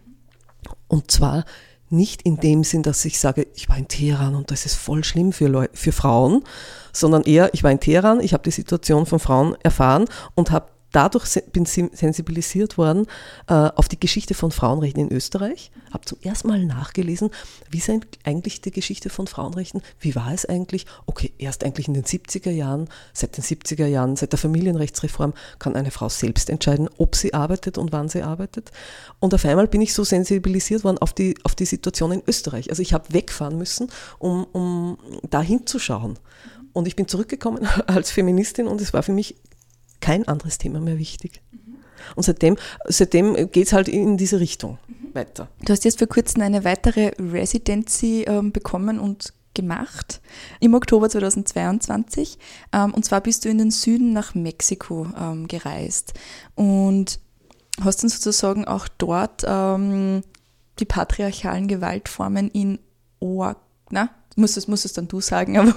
Und 0.89 1.11
zwar 1.11 1.45
nicht 1.91 2.21
in 2.21 2.37
dem 2.37 2.65
Sinn, 2.65 2.83
dass 2.83 3.03
ich 3.07 3.19
sage, 3.19 3.47
ich 3.55 3.71
war 3.71 3.79
in 3.79 3.89
Teheran 3.89 4.35
und 4.35 4.51
das 4.51 4.67
ist 4.67 4.75
voll 4.75 5.05
schlimm 5.05 5.33
für, 5.33 5.49
Leu 5.49 5.69
für 5.73 5.93
Frauen, 5.93 6.45
sondern 6.93 7.23
eher, 7.23 7.55
ich 7.55 7.65
war 7.65 7.71
in 7.71 7.81
Teheran, 7.81 8.21
ich 8.21 8.35
habe 8.35 8.43
die 8.43 8.51
Situation 8.51 9.07
von 9.07 9.19
Frauen 9.19 9.57
erfahren 9.63 10.05
und 10.35 10.51
habe 10.51 10.67
dadurch 10.93 11.43
bin 11.53 11.67
sensibilisiert 11.67 12.79
worden 12.79 13.07
äh, 13.47 13.55
auf 13.55 13.89
die 13.89 14.01
Geschichte 14.01 14.35
von 14.35 14.51
Frauenrechten 14.51 15.09
in 15.09 15.13
Österreich. 15.15 15.71
Habe 15.93 16.05
zum 16.05 16.19
ersten 16.23 16.49
Mal 16.49 16.65
nachgelesen, 16.65 17.31
wie 17.71 17.79
ist 17.79 17.91
eigentlich 18.25 18.61
die 18.61 18.71
Geschichte 18.71 19.11
von 19.11 19.27
Frauenrechten? 19.27 19.83
Wie 20.01 20.15
war 20.15 20.33
es 20.33 20.45
eigentlich? 20.45 20.87
Okay, 21.07 21.33
erst 21.39 21.65
eigentlich 21.65 21.89
in 21.89 21.95
den 21.95 22.05
70er 22.05 22.51
Jahren, 22.51 22.89
seit 23.13 23.37
den 23.37 23.45
70er 23.45 23.87
Jahren, 23.87 24.17
seit 24.17 24.33
der 24.33 24.39
Familienrechtsreform 24.39 25.35
kann 25.59 25.77
eine 25.77 25.91
Frau 25.91 26.09
selbst 26.09 26.51
entscheiden, 26.51 26.89
ob 26.99 27.17
sie 27.17 27.35
arbeitet 27.35 27.79
und 27.79 27.93
wann 27.93 28.09
sie 28.09 28.23
arbeitet. 28.23 28.71
Und 29.21 29.35
auf 29.35 29.45
einmal 29.45 29.69
bin 29.69 29.81
ich 29.81 29.95
so 29.95 30.05
sensibilisiert 30.05 30.85
worden 30.85 30.99
auf 30.99 31.13
die, 31.13 31.35
auf 31.45 31.55
die 31.55 31.67
Situation 31.67 32.13
in 32.13 32.23
Österreich. 32.27 32.71
Also 32.71 32.83
ich 32.83 32.93
habe 32.93 33.13
wegfahren 33.13 33.59
müssen, 33.59 33.89
um, 34.19 34.45
um 34.53 34.99
da 35.29 35.43
hinzuschauen. 35.43 36.19
Und 36.73 36.87
ich 36.87 36.97
bin 36.97 37.09
zurückgekommen 37.09 37.67
als 37.87 38.11
Feministin 38.11 38.67
und 38.67 38.81
es 38.81 38.93
war 38.93 39.03
für 39.03 39.13
mich 39.13 39.37
kein 40.01 40.27
anderes 40.27 40.59
Thema 40.59 40.81
mehr 40.81 40.99
wichtig. 40.99 41.41
Und 42.17 42.23
seitdem, 42.23 42.57
seitdem 42.87 43.35
geht 43.51 43.67
es 43.67 43.73
halt 43.73 43.89
in 43.89 44.17
diese 44.17 44.41
Richtung 44.41 44.79
weiter. 45.13 45.49
Du 45.65 45.73
hast 45.73 45.85
jetzt 45.85 45.99
vor 45.99 46.09
kurzem 46.09 46.43
eine 46.43 46.65
weitere 46.65 47.13
Residency 47.19 48.25
ähm, 48.27 48.53
bekommen 48.53 48.99
und 48.99 49.33
gemacht 49.55 50.21
im 50.61 50.75
Oktober 50.75 51.09
2022. 51.09 52.39
Ähm, 52.73 52.95
und 52.95 53.05
zwar 53.05 53.21
bist 53.21 53.45
du 53.45 53.49
in 53.49 53.59
den 53.59 53.71
Süden 53.71 54.13
nach 54.13 54.35
Mexiko 54.35 55.09
ähm, 55.19 55.49
gereist 55.49 56.15
und 56.55 57.19
hast 57.81 58.03
dann 58.03 58.11
sozusagen 58.11 58.67
auch 58.67 58.89
dort 58.99 59.45
ähm, 59.47 60.23
die 60.79 60.85
patriarchalen 60.85 61.67
Gewaltformen 61.67 62.49
in 62.51 62.79
Oaxaca, 63.21 63.61
na, 63.91 64.11
musst 64.39 64.57
es, 64.57 64.69
musst 64.69 64.85
es 64.85 64.93
dann 64.93 65.09
du 65.09 65.21
sagen, 65.21 65.59
aber 65.59 65.75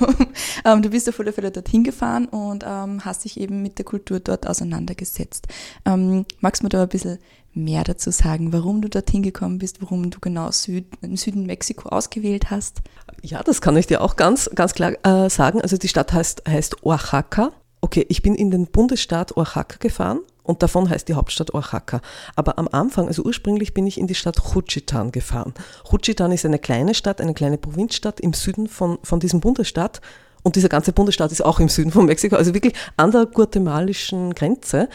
ähm, 0.65 0.81
du 0.81 0.89
bist 0.89 1.09
auf 1.09 1.19
alle 1.19 1.33
Fälle 1.33 1.51
dorthin 1.51 1.83
gefahren 1.83 2.27
und 2.27 2.63
ähm, 2.65 3.03
hast 3.03 3.25
dich 3.25 3.39
eben 3.39 3.61
mit 3.61 3.77
der 3.77 3.85
Kultur 3.85 4.19
dort 4.19 4.47
auseinandergesetzt. 4.47 5.47
Ähm, 5.85 6.25
magst 6.39 6.61
du 6.61 6.65
mir 6.65 6.69
da 6.69 6.83
ein 6.83 6.89
bisschen 6.89 7.19
mehr 7.53 7.83
dazu 7.83 8.11
sagen, 8.11 8.53
warum 8.53 8.81
du 8.81 8.87
dorthin 8.87 9.23
gekommen 9.23 9.57
bist, 9.57 9.81
warum 9.81 10.09
du 10.09 10.19
genau 10.19 10.51
Süd, 10.51 10.85
im 11.01 11.17
Süden 11.17 11.45
Mexiko 11.45 11.89
ausgewählt 11.89 12.49
hast? 12.49 12.81
Ja, 13.21 13.43
das 13.43 13.61
kann 13.61 13.75
ich 13.75 13.87
dir 13.87 14.01
auch 14.01 14.15
ganz, 14.15 14.49
ganz 14.55 14.73
klar 14.73 14.93
äh, 15.05 15.29
sagen. 15.29 15.61
Also 15.61 15.77
die 15.77 15.89
Stadt 15.89 16.13
heißt, 16.13 16.43
heißt 16.47 16.85
Oaxaca. 16.85 17.51
Okay, 17.81 18.05
ich 18.09 18.21
bin 18.21 18.35
in 18.35 18.51
den 18.51 18.67
Bundesstaat 18.67 19.35
Oaxaca 19.35 19.77
gefahren 19.79 20.19
und 20.43 20.63
davon 20.63 20.89
heißt 20.89 21.07
die 21.07 21.13
Hauptstadt 21.13 21.53
Oaxaca. 21.53 22.01
Aber 22.35 22.57
am 22.57 22.67
Anfang, 22.71 23.07
also 23.07 23.23
ursprünglich 23.23 23.73
bin 23.73 23.85
ich 23.85 23.99
in 23.99 24.07
die 24.07 24.15
Stadt 24.15 24.39
Juchitán 24.39 25.11
gefahren. 25.11 25.53
Juchitán 25.85 26.33
ist 26.33 26.45
eine 26.45 26.59
kleine 26.59 26.93
Stadt, 26.93 27.21
eine 27.21 27.33
kleine 27.33 27.57
Provinzstadt 27.57 28.19
im 28.19 28.33
Süden 28.33 28.67
von, 28.67 28.97
von 29.03 29.19
diesem 29.19 29.39
Bundesstaat. 29.39 30.01
Und 30.43 30.55
dieser 30.55 30.69
ganze 30.69 30.93
Bundesstaat 30.93 31.31
ist 31.31 31.45
auch 31.45 31.59
im 31.59 31.69
Süden 31.69 31.91
von 31.91 32.05
Mexiko, 32.05 32.35
also 32.35 32.53
wirklich 32.53 32.73
an 32.97 33.11
der 33.11 33.27
guatemalischen 33.27 34.33
Grenze. 34.33 34.89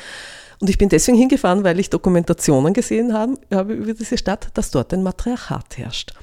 Und 0.60 0.70
ich 0.70 0.78
bin 0.78 0.88
deswegen 0.88 1.18
hingefahren, 1.18 1.62
weil 1.62 1.78
ich 1.78 1.90
Dokumentationen 1.90 2.72
gesehen 2.72 3.12
habe, 3.12 3.34
habe 3.52 3.74
über 3.74 3.94
diese 3.94 4.18
Stadt, 4.18 4.48
dass 4.54 4.70
dort 4.70 4.92
ein 4.92 5.02
Matriarchat 5.02 5.78
herrscht. 5.78 6.14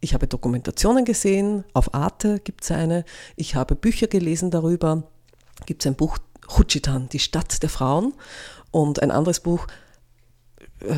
Ich 0.00 0.12
habe 0.12 0.26
Dokumentationen 0.26 1.04
gesehen, 1.04 1.64
auf 1.72 1.94
Arte 1.94 2.38
gibt 2.38 2.62
es 2.62 2.70
eine, 2.70 3.04
ich 3.36 3.54
habe 3.54 3.74
Bücher 3.74 4.06
gelesen 4.06 4.50
darüber, 4.50 5.04
gibt 5.64 5.82
es 5.82 5.86
ein 5.86 5.96
Buch 5.96 6.18
Juchitán, 6.48 7.08
die 7.08 7.18
Stadt 7.18 7.62
der 7.62 7.70
Frauen. 7.70 8.14
Und 8.70 9.02
ein 9.02 9.10
anderes 9.10 9.40
Buch, 9.40 9.66
äh, 10.80 10.94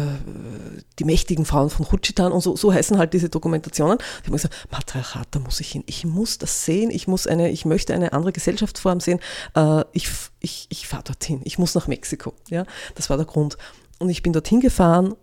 die 0.98 1.04
mächtigen 1.04 1.44
Frauen 1.44 1.70
von 1.70 1.86
Juchitán 1.86 2.30
und 2.30 2.40
so, 2.40 2.56
so 2.56 2.72
heißen 2.72 2.98
halt 2.98 3.12
diese 3.12 3.28
Dokumentationen. 3.28 3.98
Ich 4.20 4.26
habe 4.26 4.32
gesagt, 4.32 4.68
Matriarchat, 4.70 5.28
da 5.30 5.38
muss 5.38 5.60
ich 5.60 5.70
hin. 5.70 5.84
Ich 5.86 6.04
muss 6.04 6.38
das 6.38 6.64
sehen. 6.64 6.90
Ich 6.90 7.06
muss 7.06 7.26
eine, 7.26 7.50
ich 7.50 7.64
möchte 7.64 7.94
eine 7.94 8.12
andere 8.12 8.32
Gesellschaftsform 8.32 9.00
sehen. 9.00 9.20
Äh, 9.54 9.84
ich, 9.92 10.08
ich, 10.40 10.66
ich 10.70 10.88
fahre 10.88 11.04
dorthin. 11.04 11.40
Ich 11.44 11.58
muss 11.58 11.74
nach 11.74 11.86
Mexiko. 11.86 12.34
Ja, 12.48 12.64
das 12.94 13.10
war 13.10 13.16
der 13.16 13.26
Grund. 13.26 13.58
Und 13.98 14.08
ich 14.08 14.22
bin 14.22 14.32
dorthin 14.32 14.60
gefahren 14.60 15.14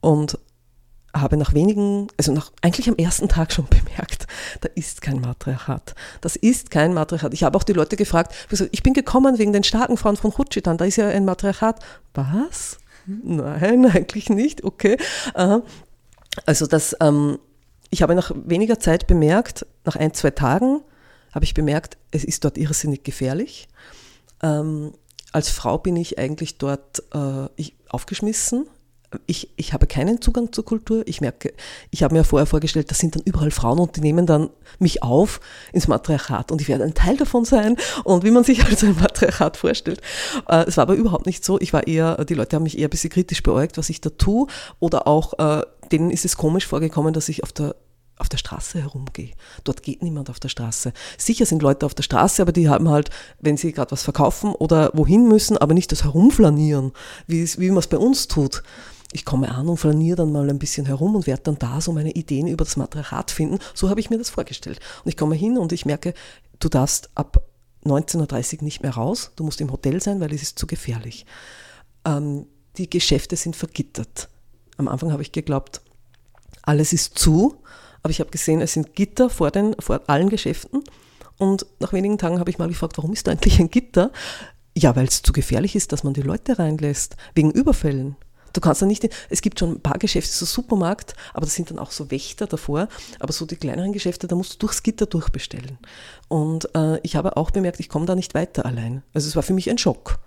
und 0.00 0.38
habe 1.14 1.36
nach 1.36 1.54
wenigen, 1.54 2.08
also 2.16 2.32
nach, 2.32 2.52
eigentlich 2.62 2.88
am 2.88 2.96
ersten 2.96 3.28
Tag 3.28 3.52
schon 3.52 3.66
bemerkt, 3.70 4.26
da 4.60 4.68
ist 4.74 5.02
kein 5.02 5.20
Matriarchat. 5.20 5.94
Das 6.20 6.36
ist 6.36 6.70
kein 6.70 6.94
Matriarchat. 6.94 7.34
Ich 7.34 7.42
habe 7.42 7.56
auch 7.56 7.64
die 7.64 7.72
Leute 7.72 7.96
gefragt, 7.96 8.34
ich 8.70 8.82
bin 8.82 8.94
gekommen 8.94 9.38
wegen 9.38 9.52
den 9.52 9.64
starken 9.64 9.96
Frauen 9.96 10.16
von 10.16 10.36
Hutschitan, 10.36 10.78
da 10.78 10.84
ist 10.84 10.96
ja 10.96 11.08
ein 11.08 11.24
Matriarchat. 11.24 11.80
Was? 12.14 12.78
Nein, 13.06 13.86
eigentlich 13.94 14.30
nicht. 14.30 14.64
Okay. 14.64 14.96
Also 16.46 16.66
das, 16.66 16.96
ähm, 17.00 17.38
ich 17.90 18.02
habe 18.02 18.14
nach 18.14 18.32
weniger 18.44 18.78
Zeit 18.78 19.06
bemerkt, 19.06 19.66
nach 19.84 19.96
ein, 19.96 20.14
zwei 20.14 20.30
Tagen 20.30 20.80
habe 21.32 21.44
ich 21.44 21.54
bemerkt, 21.54 21.96
es 22.10 22.24
ist 22.24 22.44
dort 22.44 22.58
irrsinnig 22.58 23.04
gefährlich. 23.04 23.68
Ähm, 24.42 24.92
als 25.32 25.50
Frau 25.50 25.78
bin 25.78 25.96
ich 25.96 26.18
eigentlich 26.18 26.58
dort 26.58 27.02
äh, 27.12 27.64
aufgeschmissen 27.88 28.66
ich, 29.26 29.50
ich 29.56 29.72
habe 29.72 29.86
keinen 29.86 30.20
Zugang 30.20 30.52
zur 30.52 30.64
Kultur. 30.64 31.02
Ich 31.06 31.20
merke, 31.20 31.52
ich 31.90 32.02
habe 32.02 32.14
mir 32.14 32.24
vorher 32.24 32.46
vorgestellt, 32.46 32.90
da 32.90 32.94
sind 32.94 33.16
dann 33.16 33.22
überall 33.24 33.50
Frauen 33.50 33.78
und 33.78 33.96
die 33.96 34.00
nehmen 34.00 34.26
dann 34.26 34.50
mich 34.78 35.02
auf 35.02 35.40
ins 35.72 35.88
Matriarchat 35.88 36.52
und 36.52 36.60
ich 36.60 36.68
werde 36.68 36.84
ein 36.84 36.94
Teil 36.94 37.16
davon 37.16 37.44
sein 37.44 37.76
und 38.04 38.24
wie 38.24 38.30
man 38.30 38.44
sich 38.44 38.64
also 38.64 38.86
ein 38.86 38.96
Matriarchat 38.96 39.56
vorstellt. 39.56 40.00
Äh, 40.48 40.64
es 40.66 40.76
war 40.76 40.82
aber 40.82 40.94
überhaupt 40.94 41.26
nicht 41.26 41.44
so. 41.44 41.60
Ich 41.60 41.72
war 41.72 41.86
eher, 41.86 42.24
die 42.24 42.34
Leute 42.34 42.56
haben 42.56 42.62
mich 42.62 42.78
eher 42.78 42.86
ein 42.86 42.90
bisschen 42.90 43.10
kritisch 43.10 43.42
beäugt, 43.42 43.78
was 43.78 43.90
ich 43.90 44.00
da 44.00 44.10
tue 44.10 44.46
oder 44.78 45.06
auch 45.06 45.38
äh, 45.38 45.62
denen 45.90 46.10
ist 46.10 46.24
es 46.24 46.36
komisch 46.36 46.66
vorgekommen, 46.66 47.12
dass 47.12 47.28
ich 47.28 47.42
auf 47.42 47.52
der 47.52 47.74
auf 48.16 48.28
der 48.28 48.36
Straße 48.36 48.82
herumgehe. 48.82 49.30
Dort 49.64 49.82
geht 49.82 50.02
niemand 50.02 50.28
auf 50.28 50.38
der 50.38 50.50
Straße. 50.50 50.92
Sicher 51.16 51.46
sind 51.46 51.62
Leute 51.62 51.86
auf 51.86 51.94
der 51.94 52.02
Straße, 52.02 52.42
aber 52.42 52.52
die 52.52 52.68
haben 52.68 52.90
halt, 52.90 53.08
wenn 53.40 53.56
sie 53.56 53.72
gerade 53.72 53.92
was 53.92 54.02
verkaufen 54.02 54.54
oder 54.54 54.90
wohin 54.92 55.26
müssen, 55.26 55.56
aber 55.56 55.72
nicht 55.72 55.90
das 55.90 56.04
Herumflanieren, 56.04 56.92
wie, 57.26 57.48
wie 57.56 57.70
man 57.70 57.78
es 57.78 57.86
bei 57.86 57.96
uns 57.96 58.28
tut 58.28 58.62
ich 59.12 59.24
komme 59.24 59.50
an 59.52 59.68
und 59.68 59.76
flaniere 59.76 60.16
dann 60.16 60.32
mal 60.32 60.48
ein 60.48 60.58
bisschen 60.58 60.86
herum 60.86 61.16
und 61.16 61.26
werde 61.26 61.42
dann 61.42 61.58
da 61.58 61.80
so 61.80 61.92
meine 61.92 62.12
Ideen 62.12 62.46
über 62.46 62.64
das 62.64 62.76
Matriarchat 62.76 63.30
finden. 63.30 63.58
So 63.74 63.88
habe 63.88 64.00
ich 64.00 64.10
mir 64.10 64.18
das 64.18 64.30
vorgestellt. 64.30 64.78
Und 65.04 65.08
ich 65.08 65.16
komme 65.16 65.34
hin 65.34 65.58
und 65.58 65.72
ich 65.72 65.84
merke, 65.84 66.14
du 66.60 66.68
darfst 66.68 67.10
ab 67.14 67.44
19.30 67.84 68.58
Uhr 68.58 68.64
nicht 68.64 68.82
mehr 68.82 68.92
raus, 68.92 69.32
du 69.36 69.44
musst 69.44 69.60
im 69.60 69.72
Hotel 69.72 70.00
sein, 70.00 70.20
weil 70.20 70.32
es 70.32 70.42
ist 70.42 70.58
zu 70.58 70.66
gefährlich. 70.66 71.26
Ähm, 72.04 72.46
die 72.76 72.88
Geschäfte 72.88 73.36
sind 73.36 73.56
vergittert. 73.56 74.28
Am 74.76 74.86
Anfang 74.86 75.12
habe 75.12 75.22
ich 75.22 75.32
geglaubt, 75.32 75.80
alles 76.62 76.92
ist 76.92 77.18
zu, 77.18 77.62
aber 78.02 78.10
ich 78.10 78.20
habe 78.20 78.30
gesehen, 78.30 78.60
es 78.60 78.74
sind 78.74 78.94
Gitter 78.94 79.28
vor, 79.28 79.50
den, 79.50 79.74
vor 79.78 80.02
allen 80.06 80.28
Geschäften. 80.28 80.84
Und 81.38 81.66
nach 81.80 81.92
wenigen 81.92 82.18
Tagen 82.18 82.38
habe 82.38 82.50
ich 82.50 82.58
mal 82.58 82.68
gefragt, 82.68 82.96
warum 82.98 83.12
ist 83.12 83.26
da 83.26 83.32
eigentlich 83.32 83.58
ein 83.58 83.70
Gitter? 83.70 84.12
Ja, 84.76 84.94
weil 84.94 85.06
es 85.06 85.22
zu 85.22 85.32
gefährlich 85.32 85.74
ist, 85.74 85.92
dass 85.92 86.04
man 86.04 86.14
die 86.14 86.22
Leute 86.22 86.58
reinlässt, 86.58 87.16
wegen 87.34 87.50
Überfällen. 87.50 88.16
Du 88.52 88.60
kannst 88.60 88.80
ja 88.80 88.86
nicht, 88.86 89.08
es 89.28 89.42
gibt 89.42 89.58
schon 89.58 89.72
ein 89.72 89.80
paar 89.80 89.98
Geschäfte, 89.98 90.32
so 90.32 90.44
Supermarkt, 90.46 91.14
aber 91.34 91.46
das 91.46 91.54
sind 91.54 91.70
dann 91.70 91.78
auch 91.78 91.90
so 91.90 92.10
Wächter 92.10 92.46
davor. 92.46 92.88
Aber 93.18 93.32
so 93.32 93.46
die 93.46 93.56
kleineren 93.56 93.92
Geschäfte, 93.92 94.26
da 94.26 94.36
musst 94.36 94.54
du 94.54 94.58
durchs 94.58 94.82
Gitter 94.82 95.06
durchbestellen. 95.06 95.78
Und 96.28 96.74
äh, 96.74 96.98
ich 97.02 97.16
habe 97.16 97.36
auch 97.36 97.50
bemerkt, 97.50 97.80
ich 97.80 97.88
komme 97.88 98.06
da 98.06 98.14
nicht 98.14 98.34
weiter 98.34 98.66
allein. 98.66 99.02
Also 99.14 99.28
es 99.28 99.36
war 99.36 99.42
für 99.42 99.54
mich 99.54 99.70
ein 99.70 99.78
Schock. 99.78 100.18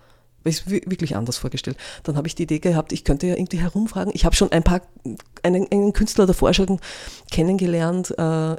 Weil 0.43 0.51
ich 0.51 0.65
es 0.65 0.69
wirklich 0.69 1.15
anders 1.15 1.37
vorgestellt. 1.37 1.77
Dann 2.03 2.17
habe 2.17 2.27
ich 2.27 2.35
die 2.35 2.43
Idee 2.43 2.59
gehabt, 2.59 2.91
ich 2.91 3.05
könnte 3.05 3.27
ja 3.27 3.35
irgendwie 3.35 3.61
herumfragen. 3.61 4.11
Ich 4.13 4.25
habe 4.25 4.35
schon 4.35 4.51
ein 4.51 4.63
paar, 4.63 4.81
einen, 5.41 5.71
einen 5.71 5.93
Künstler 5.93 6.25
davor 6.25 6.53
schon 6.53 6.81
kennengelernt. 7.31 8.11
Äh, 8.11 8.57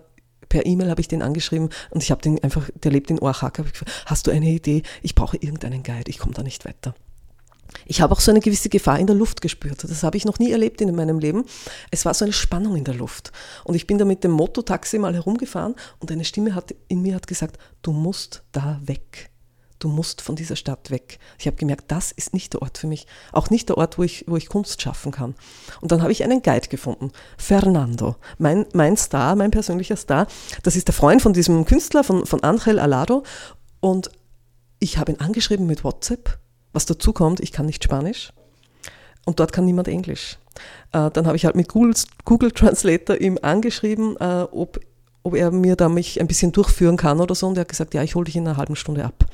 per 0.49 0.67
E-Mail 0.67 0.91
habe 0.91 1.01
ich 1.01 1.09
den 1.09 1.23
angeschrieben 1.23 1.69
und 1.91 2.03
ich 2.03 2.11
habe 2.11 2.23
den 2.23 2.43
einfach, 2.43 2.71
der 2.75 2.93
lebt 2.93 3.11
in 3.11 3.21
Oaxaca. 3.21 3.65
Hast 4.07 4.27
du 4.27 4.31
eine 4.31 4.49
Idee? 4.51 4.83
Ich 5.03 5.15
brauche 5.15 5.37
irgendeinen 5.37 5.83
Guide, 5.83 6.09
ich 6.09 6.19
komme 6.19 6.33
da 6.33 6.43
nicht 6.43 6.65
weiter. 6.65 6.95
Ich 7.87 8.01
habe 8.01 8.13
auch 8.13 8.21
so 8.21 8.31
eine 8.31 8.41
gewisse 8.41 8.69
Gefahr 8.69 8.99
in 8.99 9.07
der 9.07 9.17
Luft 9.17 9.41
gespürt. 9.41 9.85
Das 9.85 10.03
habe 10.03 10.17
ich 10.17 10.25
noch 10.25 10.39
nie 10.39 10.53
erlebt 10.53 10.81
in 10.81 10.95
meinem 10.95 11.19
Leben. 11.19 11.45
Es 11.91 12.05
war 12.05 12.15
so 12.15 12.25
eine 12.25 12.33
Spannung 12.33 12.77
in 12.77 12.85
der 12.85 12.95
Luft. 12.95 13.33
Und 13.65 13.75
ich 13.75 13.87
bin 13.87 13.99
da 13.99 14.05
mit 14.05 14.25
dem 14.25 14.31
Mototaxi 14.31 14.99
mal 14.99 15.15
herumgefahren 15.15 15.75
und 15.99 16.11
eine 16.11 16.25
Stimme 16.25 16.55
hat, 16.55 16.75
in 16.89 17.03
mir 17.03 17.15
hat 17.15 17.27
gesagt, 17.27 17.59
du 17.83 17.93
musst 17.93 18.45
da 18.53 18.81
weg. 18.85 19.31
Du 19.85 19.89
musst 19.89 20.23
von 20.23 20.35
dieser 20.35 20.57
Stadt 20.57 20.91
weg. 20.91 21.19
Ich 21.39 21.47
habe 21.47 21.57
gemerkt, 21.57 21.85
das 21.89 22.11
ist 22.11 22.33
nicht 22.33 22.55
der 22.55 22.63
Ort 22.63 22.79
für 22.79 22.87
mich. 22.87 23.07
Auch 23.33 23.51
nicht 23.51 23.69
der 23.69 23.77
Ort, 23.77 23.99
wo 23.99 24.03
ich, 24.03 24.25
wo 24.27 24.37
ich 24.37 24.49
Kunst 24.49 24.81
schaffen 24.81 25.13
kann. 25.13 25.35
Und 25.83 25.93
dann 25.93 26.01
habe 26.01 26.11
ich 26.11 26.25
einen 26.25 26.41
Guide 26.41 26.69
gefunden. 26.69 27.11
Fernando. 27.37 28.17
Mein, 28.39 28.65
mein 28.73 28.97
Star, 28.97 29.37
mein 29.37 29.51
persönlicher 29.51 29.97
Star. 29.97 30.27
Das 30.63 30.75
ist 30.75 30.89
der 30.89 30.95
Freund 30.95 31.21
von 31.21 31.35
diesem 31.35 31.67
Künstler, 31.67 32.03
von, 32.03 32.25
von 32.25 32.43
Angel 32.43 32.79
Alado. 32.79 33.25
Und 33.81 34.11
ich 34.79 34.97
habe 34.97 35.13
ihn 35.13 35.21
angeschrieben 35.21 35.67
mit 35.67 35.85
WhatsApp 35.85 36.39
was 36.75 36.87
dazu 36.87 37.13
kommt, 37.13 37.41
ich 37.41 37.53
kann 37.53 37.67
nicht 37.67 37.83
Spanisch 37.83 38.33
und 39.25 39.41
dort 39.41 39.53
kann 39.53 39.65
niemand 39.65 39.89
Englisch. 39.89 40.39
Äh, 40.93 41.11
dann 41.11 41.27
habe 41.27 41.37
ich 41.37 41.45
halt 41.45 41.57
mit 41.57 41.69
Google, 41.69 41.95
Google 42.25 42.53
Translator 42.53 43.21
ihm 43.21 43.39
angeschrieben, 43.41 44.17
äh, 44.19 44.47
ob, 44.51 44.81
ob 45.23 45.35
er 45.35 45.51
mir 45.51 45.77
da 45.77 45.89
mich 45.89 46.21
ein 46.21 46.27
bisschen 46.27 46.53
durchführen 46.53 46.97
kann 46.97 47.21
oder 47.21 47.35
so. 47.35 47.47
Und 47.47 47.57
er 47.57 47.63
hat 47.63 47.69
gesagt, 47.69 47.95
ja, 47.95 48.03
ich 48.03 48.15
hole 48.15 48.25
dich 48.25 48.37
in 48.37 48.47
einer 48.47 48.57
halben 48.57 48.77
Stunde 48.77 49.05
ab. 49.05 49.25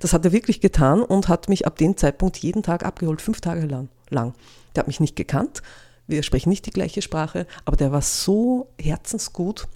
Das 0.00 0.12
hat 0.12 0.24
er 0.24 0.32
wirklich 0.32 0.60
getan 0.60 1.02
und 1.02 1.28
hat 1.28 1.48
mich 1.48 1.66
ab 1.66 1.76
dem 1.76 1.96
Zeitpunkt 1.96 2.38
jeden 2.38 2.62
Tag 2.62 2.84
abgeholt, 2.84 3.22
fünf 3.22 3.40
Tage 3.40 3.66
lang. 3.66 3.88
lang. 4.10 4.34
Der 4.74 4.80
hat 4.80 4.88
mich 4.88 5.00
nicht 5.00 5.16
gekannt. 5.16 5.62
Wir 6.06 6.22
sprechen 6.22 6.50
nicht 6.50 6.66
die 6.66 6.70
gleiche 6.70 7.02
Sprache, 7.02 7.46
aber 7.64 7.76
der 7.76 7.92
war 7.92 8.02
so 8.02 8.68
herzensgut 8.78 9.66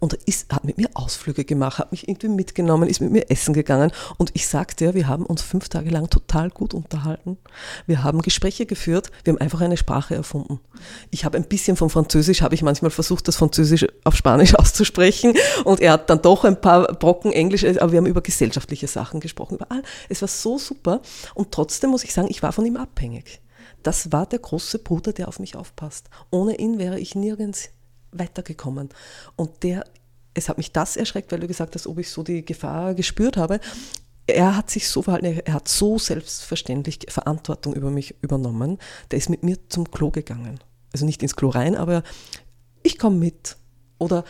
und 0.00 0.14
ist, 0.14 0.52
hat 0.52 0.64
mit 0.64 0.78
mir 0.78 0.88
Ausflüge 0.94 1.44
gemacht, 1.44 1.78
hat 1.78 1.92
mich 1.92 2.08
irgendwie 2.08 2.28
mitgenommen, 2.28 2.88
ist 2.88 3.00
mit 3.00 3.12
mir 3.12 3.30
essen 3.30 3.54
gegangen. 3.54 3.92
Und 4.18 4.30
ich 4.34 4.48
sagte 4.48 4.84
ja, 4.86 4.94
wir 4.94 5.08
haben 5.08 5.24
uns 5.26 5.42
fünf 5.42 5.68
Tage 5.68 5.90
lang 5.90 6.10
total 6.10 6.50
gut 6.50 6.74
unterhalten. 6.74 7.38
Wir 7.86 8.04
haben 8.04 8.22
Gespräche 8.22 8.66
geführt, 8.66 9.10
wir 9.24 9.32
haben 9.32 9.40
einfach 9.40 9.60
eine 9.60 9.76
Sprache 9.76 10.14
erfunden. 10.14 10.60
Ich 11.10 11.24
habe 11.24 11.36
ein 11.36 11.44
bisschen 11.44 11.76
von 11.76 11.90
Französisch, 11.90 12.42
habe 12.42 12.54
ich 12.54 12.62
manchmal 12.62 12.90
versucht, 12.90 13.28
das 13.28 13.36
Französisch 13.36 13.86
auf 14.04 14.16
Spanisch 14.16 14.54
auszusprechen. 14.58 15.34
Und 15.64 15.80
er 15.80 15.92
hat 15.92 16.10
dann 16.10 16.22
doch 16.22 16.44
ein 16.44 16.60
paar 16.60 16.92
Brocken 16.94 17.32
Englisch, 17.32 17.64
aber 17.64 17.92
wir 17.92 17.98
haben 17.98 18.06
über 18.06 18.20
gesellschaftliche 18.20 18.86
Sachen 18.86 19.20
gesprochen, 19.20 19.56
überall. 19.56 19.82
Es 20.08 20.20
war 20.20 20.28
so 20.28 20.58
super. 20.58 21.00
Und 21.34 21.52
trotzdem 21.52 21.90
muss 21.90 22.04
ich 22.04 22.12
sagen, 22.12 22.28
ich 22.30 22.42
war 22.42 22.52
von 22.52 22.66
ihm 22.66 22.76
abhängig. 22.76 23.40
Das 23.82 24.12
war 24.12 24.26
der 24.26 24.38
große 24.38 24.78
Bruder, 24.78 25.12
der 25.12 25.28
auf 25.28 25.40
mich 25.40 25.56
aufpasst. 25.56 26.08
Ohne 26.30 26.56
ihn 26.58 26.78
wäre 26.78 27.00
ich 27.00 27.14
nirgends 27.14 27.70
weitergekommen. 28.12 28.90
Und 29.36 29.62
der, 29.62 29.84
es 30.34 30.48
hat 30.48 30.58
mich 30.58 30.72
das 30.72 30.96
erschreckt, 30.96 31.32
weil 31.32 31.40
du 31.40 31.46
gesagt 31.46 31.74
hast, 31.74 31.86
ob 31.86 31.98
ich 31.98 32.10
so 32.10 32.22
die 32.22 32.44
Gefahr 32.44 32.94
gespürt 32.94 33.36
habe. 33.36 33.60
Er 34.26 34.56
hat 34.56 34.70
sich 34.70 34.88
so 34.88 35.02
verhalten, 35.02 35.40
er 35.44 35.52
hat 35.52 35.66
so 35.66 35.98
selbstverständlich 35.98 37.00
Verantwortung 37.08 37.74
über 37.74 37.90
mich 37.90 38.14
übernommen. 38.22 38.78
Der 39.10 39.18
ist 39.18 39.28
mit 39.28 39.42
mir 39.42 39.56
zum 39.68 39.90
Klo 39.90 40.10
gegangen. 40.10 40.60
Also 40.92 41.06
nicht 41.06 41.22
ins 41.22 41.34
Klo 41.34 41.48
rein, 41.48 41.74
aber 41.74 42.02
ich 42.82 42.98
komme 42.98 43.16
mit. 43.16 43.56
Oder 43.98 44.24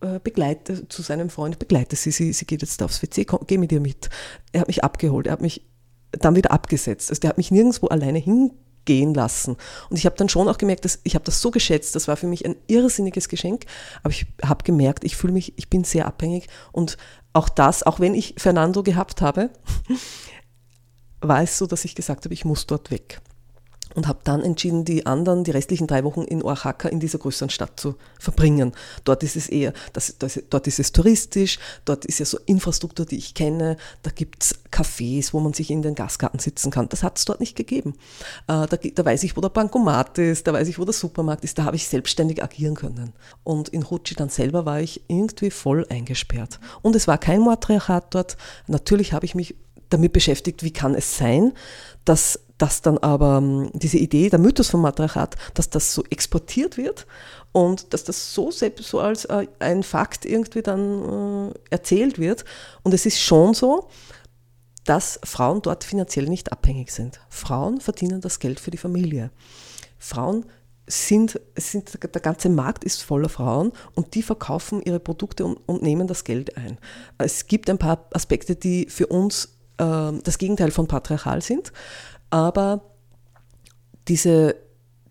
äh, 0.00 0.20
begleite 0.22 0.88
zu 0.88 1.02
seinem 1.02 1.30
Freund, 1.30 1.58
begleite 1.58 1.96
sie, 1.96 2.10
sie, 2.12 2.32
sie 2.32 2.46
geht 2.46 2.62
jetzt 2.62 2.82
aufs 2.82 3.02
WC, 3.02 3.24
komm, 3.24 3.40
geh 3.46 3.58
mit 3.58 3.72
ihr 3.72 3.80
mit. 3.80 4.08
Er 4.52 4.60
hat 4.60 4.68
mich 4.68 4.84
abgeholt, 4.84 5.26
er 5.26 5.32
hat 5.32 5.40
mich 5.40 5.66
dann 6.12 6.36
wieder 6.36 6.52
abgesetzt. 6.52 7.10
Also 7.10 7.20
der 7.20 7.30
hat 7.30 7.38
mich 7.38 7.50
nirgendwo 7.50 7.88
alleine 7.88 8.18
hin 8.18 8.52
gehen 8.84 9.14
lassen. 9.14 9.56
Und 9.90 9.98
ich 9.98 10.06
habe 10.06 10.16
dann 10.16 10.28
schon 10.28 10.48
auch 10.48 10.58
gemerkt, 10.58 10.84
dass 10.84 11.00
ich 11.02 11.14
habe 11.14 11.24
das 11.24 11.40
so 11.40 11.50
geschätzt, 11.50 11.94
das 11.94 12.08
war 12.08 12.16
für 12.16 12.26
mich 12.26 12.44
ein 12.44 12.56
irrsinniges 12.66 13.28
Geschenk, 13.28 13.64
aber 14.02 14.12
ich 14.12 14.26
habe 14.44 14.64
gemerkt, 14.64 15.04
ich 15.04 15.16
fühle 15.16 15.32
mich, 15.32 15.54
ich 15.56 15.68
bin 15.68 15.84
sehr 15.84 16.06
abhängig 16.06 16.48
und 16.72 16.96
auch 17.32 17.48
das, 17.48 17.82
auch 17.82 18.00
wenn 18.00 18.14
ich 18.14 18.34
Fernando 18.38 18.82
gehabt 18.82 19.20
habe, 19.20 19.50
war 21.20 21.42
es 21.42 21.58
so, 21.58 21.66
dass 21.66 21.84
ich 21.84 21.94
gesagt 21.94 22.24
habe, 22.24 22.34
ich 22.34 22.44
muss 22.44 22.66
dort 22.66 22.90
weg 22.90 23.20
und 23.94 24.08
habe 24.08 24.20
dann 24.24 24.42
entschieden, 24.42 24.84
die 24.84 25.06
anderen, 25.06 25.44
die 25.44 25.50
restlichen 25.50 25.86
drei 25.86 26.04
Wochen 26.04 26.22
in 26.22 26.42
Oaxaca 26.42 26.88
in 26.88 27.00
dieser 27.00 27.18
größeren 27.18 27.50
Stadt 27.50 27.78
zu 27.78 27.94
verbringen. 28.18 28.72
Dort 29.04 29.22
ist 29.22 29.36
es 29.36 29.48
eher, 29.48 29.72
das, 29.92 30.16
das, 30.18 30.42
dort 30.50 30.66
ist 30.66 30.80
es 30.80 30.92
touristisch, 30.92 31.58
dort 31.84 32.04
ist 32.04 32.18
ja 32.18 32.26
so 32.26 32.38
Infrastruktur, 32.46 33.06
die 33.06 33.18
ich 33.18 33.34
kenne, 33.34 33.76
da 34.02 34.10
gibt's 34.10 34.58
Cafés, 34.70 35.32
wo 35.32 35.40
man 35.40 35.52
sich 35.52 35.70
in 35.70 35.82
den 35.82 35.94
Gasgarten 35.94 36.40
sitzen 36.40 36.70
kann. 36.70 36.88
Das 36.88 37.02
hat 37.02 37.18
es 37.18 37.24
dort 37.24 37.40
nicht 37.40 37.56
gegeben. 37.56 37.94
Äh, 38.48 38.66
da, 38.66 38.76
da, 38.76 39.04
weiß 39.04 39.22
ich, 39.22 39.36
wo 39.36 39.40
der 39.40 39.48
Bankomat 39.48 40.18
ist, 40.18 40.46
da 40.46 40.52
weiß 40.52 40.68
ich, 40.68 40.78
wo 40.78 40.84
der 40.84 40.94
Supermarkt 40.94 41.44
ist, 41.44 41.58
da 41.58 41.64
habe 41.64 41.76
ich 41.76 41.86
selbstständig 41.88 42.42
agieren 42.42 42.74
können. 42.74 43.12
Und 43.44 43.68
in 43.68 43.88
Hutschi 43.88 44.14
dann 44.14 44.28
selber 44.28 44.66
war 44.66 44.80
ich 44.80 45.02
irgendwie 45.08 45.50
voll 45.50 45.86
eingesperrt. 45.88 46.58
Und 46.82 46.96
es 46.96 47.06
war 47.06 47.18
kein 47.18 47.40
Matriarchat 47.40 48.14
dort. 48.14 48.36
Natürlich 48.66 49.12
habe 49.12 49.26
ich 49.26 49.34
mich 49.34 49.54
damit 49.90 50.12
beschäftigt, 50.12 50.62
wie 50.62 50.72
kann 50.72 50.94
es 50.94 51.16
sein, 51.16 51.52
dass 52.04 52.40
dass 52.58 52.82
dann 52.82 52.98
aber 52.98 53.38
ähm, 53.38 53.70
diese 53.72 53.98
Idee, 53.98 54.30
der 54.30 54.38
Mythos 54.38 54.68
vom 54.68 54.82
Matriarchat, 54.82 55.36
dass 55.54 55.70
das 55.70 55.92
so 55.92 56.04
exportiert 56.10 56.76
wird 56.76 57.06
und 57.52 57.92
dass 57.92 58.04
das 58.04 58.34
so 58.34 58.50
selbst 58.50 58.88
so 58.88 59.00
als 59.00 59.24
äh, 59.24 59.46
ein 59.58 59.82
Fakt 59.82 60.24
irgendwie 60.24 60.62
dann 60.62 61.50
äh, 61.50 61.54
erzählt 61.70 62.18
wird. 62.18 62.44
Und 62.82 62.94
es 62.94 63.06
ist 63.06 63.20
schon 63.20 63.54
so, 63.54 63.88
dass 64.84 65.18
Frauen 65.24 65.62
dort 65.62 65.82
finanziell 65.84 66.26
nicht 66.26 66.52
abhängig 66.52 66.90
sind. 66.90 67.20
Frauen 67.28 67.80
verdienen 67.80 68.20
das 68.20 68.38
Geld 68.38 68.60
für 68.60 68.70
die 68.70 68.78
Familie. 68.78 69.30
Frauen 69.98 70.44
sind, 70.86 71.40
sind 71.56 71.98
der 72.02 72.20
ganze 72.20 72.50
Markt 72.50 72.84
ist 72.84 73.02
voller 73.02 73.30
Frauen 73.30 73.72
und 73.94 74.14
die 74.14 74.22
verkaufen 74.22 74.82
ihre 74.82 75.00
Produkte 75.00 75.44
und, 75.46 75.56
und 75.66 75.82
nehmen 75.82 76.06
das 76.06 76.24
Geld 76.24 76.56
ein. 76.58 76.78
Es 77.16 77.46
gibt 77.46 77.70
ein 77.70 77.78
paar 77.78 78.06
Aspekte, 78.12 78.54
die 78.54 78.86
für 78.90 79.06
uns 79.06 79.56
äh, 79.78 80.12
das 80.22 80.38
Gegenteil 80.38 80.70
von 80.70 80.86
patriarchal 80.86 81.40
sind 81.40 81.72
aber 82.34 82.80
diese, 84.08 84.56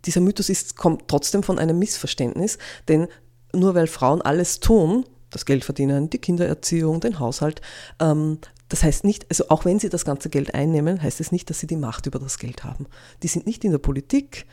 dieser 0.03 0.19
Mythos 0.19 0.49
ist, 0.49 0.75
kommt 0.75 1.07
trotzdem 1.07 1.41
von 1.41 1.57
einem 1.57 1.79
Missverständnis, 1.79 2.57
denn 2.89 3.07
nur 3.53 3.75
weil 3.75 3.87
Frauen 3.87 4.21
alles 4.21 4.59
tun, 4.59 5.05
das 5.29 5.45
Geld 5.45 5.63
verdienen, 5.63 6.09
die 6.09 6.17
Kindererziehung, 6.17 6.99
den 6.99 7.19
Haushalt, 7.19 7.61
ähm, 8.01 8.39
das 8.67 8.83
heißt 8.83 9.05
nicht, 9.05 9.25
also 9.29 9.45
auch 9.47 9.63
wenn 9.63 9.79
sie 9.79 9.87
das 9.87 10.03
ganze 10.03 10.29
Geld 10.29 10.53
einnehmen, 10.53 11.01
heißt 11.01 11.21
es 11.21 11.31
nicht, 11.31 11.49
dass 11.49 11.59
sie 11.59 11.67
die 11.67 11.77
Macht 11.77 12.07
über 12.07 12.19
das 12.19 12.39
Geld 12.39 12.65
haben. 12.65 12.87
Die 13.21 13.29
sind 13.29 13.47
nicht 13.47 13.63
in 13.63 13.71
der 13.71 13.77
Politik, 13.77 14.45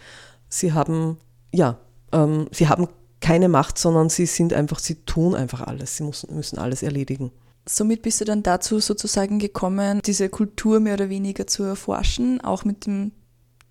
sie 0.49 0.73
haben, 0.73 1.19
ja, 1.53 1.77
ähm, 2.13 2.47
sie 2.53 2.69
haben 2.69 2.87
keine 3.21 3.49
Macht, 3.49 3.79
sondern 3.79 4.11
sie 4.11 4.27
sind 4.27 4.53
einfach, 4.53 4.79
sie 4.79 4.95
tun 5.07 5.35
einfach 5.35 5.63
alles, 5.63 5.97
sie 5.97 6.05
müssen, 6.05 6.37
müssen 6.37 6.61
alles 6.61 6.85
erledigen. 6.85 7.33
Somit 7.73 8.03
bist 8.03 8.21
du 8.21 8.25
dann 8.25 8.43
dazu 8.43 8.81
sozusagen 8.81 9.39
gekommen, 9.39 10.01
diese 10.05 10.29
Kultur 10.29 10.81
mehr 10.81 10.95
oder 10.95 11.09
weniger 11.09 11.47
zu 11.47 11.63
erforschen, 11.63 12.41
auch 12.41 12.65
mit 12.65 12.87
dem 12.87 13.13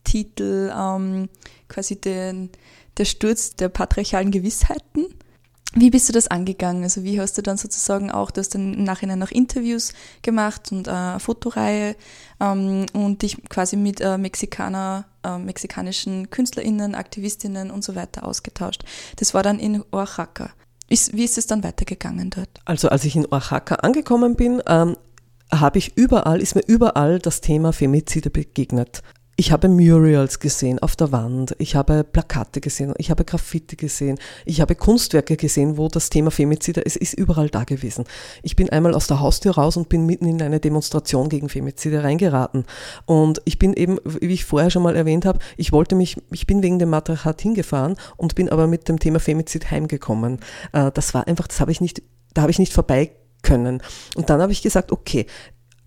Titel 0.05 0.71
ähm, 0.73 1.27
quasi 1.67 1.99
den, 1.99 2.49
der 2.97 3.03
Sturz 3.03 3.57
der 3.57 3.67
patriarchalen 3.67 4.31
Gewissheiten. 4.31 5.07
Wie 5.73 5.89
bist 5.89 6.07
du 6.07 6.13
das 6.13 6.29
angegangen? 6.29 6.83
Also 6.83 7.03
wie 7.03 7.19
hast 7.19 7.37
du 7.37 7.41
dann 7.41 7.57
sozusagen 7.57 8.09
auch, 8.09 8.31
du 8.31 8.39
hast 8.39 8.55
dann 8.55 8.73
im 8.73 8.85
Nachhinein 8.85 9.19
noch 9.19 9.31
Interviews 9.31 9.91
gemacht 10.21 10.71
und 10.71 10.87
äh, 10.87 10.91
eine 10.91 11.19
Fotoreihe 11.19 11.97
ähm, 12.39 12.85
und 12.93 13.21
dich 13.21 13.37
quasi 13.49 13.75
mit 13.75 13.99
äh, 13.99 14.17
Mexikaner, 14.17 15.07
äh, 15.23 15.37
mexikanischen 15.37 16.29
KünstlerInnen, 16.29 16.95
Aktivistinnen 16.95 17.69
und 17.69 17.83
so 17.83 17.95
weiter 17.95 18.23
ausgetauscht. 18.25 18.85
Das 19.17 19.33
war 19.33 19.43
dann 19.43 19.59
in 19.59 19.83
Oaxaca. 19.91 20.51
Ist, 20.89 21.13
wie 21.13 21.23
ist 21.23 21.37
es 21.37 21.47
dann 21.47 21.63
weitergegangen 21.63 22.31
dort? 22.31 22.49
Also 22.65 22.89
als 22.89 23.05
ich 23.05 23.15
in 23.15 23.25
Oaxaca 23.31 23.75
angekommen 23.75 24.35
bin, 24.35 24.61
ähm, 24.67 24.97
habe 25.51 25.77
ich 25.77 25.97
überall, 25.97 26.41
ist 26.41 26.55
mir 26.55 26.63
überall 26.65 27.19
das 27.19 27.41
Thema 27.41 27.73
Femizide 27.73 28.29
begegnet. 28.29 29.03
Ich 29.39 29.53
habe 29.53 29.69
Murals 29.69 30.39
gesehen 30.39 30.79
auf 30.79 30.97
der 30.97 31.13
Wand, 31.13 31.55
ich 31.59 31.77
habe 31.77 32.03
Plakate 32.03 32.59
gesehen, 32.59 32.93
ich 32.97 33.09
habe 33.09 33.23
Graffiti 33.23 33.77
gesehen, 33.77 34.19
ich 34.43 34.59
habe 34.59 34.75
Kunstwerke 34.75 35.37
gesehen, 35.37 35.77
wo 35.77 35.87
das 35.87 36.09
Thema 36.09 36.29
Femizide, 36.29 36.85
es 36.85 36.97
ist 36.97 37.13
überall 37.13 37.47
da 37.49 37.63
gewesen. 37.63 38.03
Ich 38.43 38.57
bin 38.57 38.69
einmal 38.69 38.93
aus 38.93 39.07
der 39.07 39.21
Haustür 39.21 39.53
raus 39.55 39.77
und 39.77 39.87
bin 39.87 40.05
mitten 40.05 40.25
in 40.25 40.41
eine 40.41 40.59
Demonstration 40.59 41.29
gegen 41.29 41.47
Femizide 41.47 42.03
reingeraten. 42.03 42.65
Und 43.05 43.41
ich 43.45 43.57
bin 43.57 43.73
eben, 43.75 43.97
wie 44.03 44.33
ich 44.33 44.43
vorher 44.43 44.71
schon 44.71 44.83
mal 44.83 44.97
erwähnt 44.97 45.25
habe, 45.25 45.39
ich 45.55 45.71
wollte 45.71 45.95
mich, 45.95 46.17
ich 46.33 46.45
bin 46.45 46.61
wegen 46.61 46.77
dem 46.77 46.89
Matriarchat 46.89 47.39
hingefahren 47.39 47.95
und 48.17 48.35
bin 48.35 48.49
aber 48.49 48.67
mit 48.67 48.89
dem 48.89 48.99
Thema 48.99 49.21
Femizid 49.21 49.71
heimgekommen. 49.71 50.41
Äh, 50.73 50.91
das 50.91 51.13
war 51.13 51.27
einfach, 51.27 51.47
das 51.47 51.61
habe 51.61 51.71
ich 51.71 51.79
nicht, 51.79 52.03
da 52.33 52.41
habe 52.41 52.51
ich 52.51 52.59
nicht 52.59 52.73
vorbei 52.73 53.11
können. 53.41 53.81
Und 54.17 54.29
dann 54.29 54.41
habe 54.41 54.51
ich 54.51 54.61
gesagt, 54.61 54.91
okay, 54.91 55.27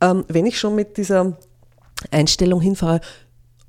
ähm, 0.00 0.24
wenn 0.28 0.46
ich 0.46 0.58
schon 0.58 0.74
mit 0.74 0.96
dieser 0.96 1.36
Einstellung 2.10 2.60
hinfahre, 2.60 3.00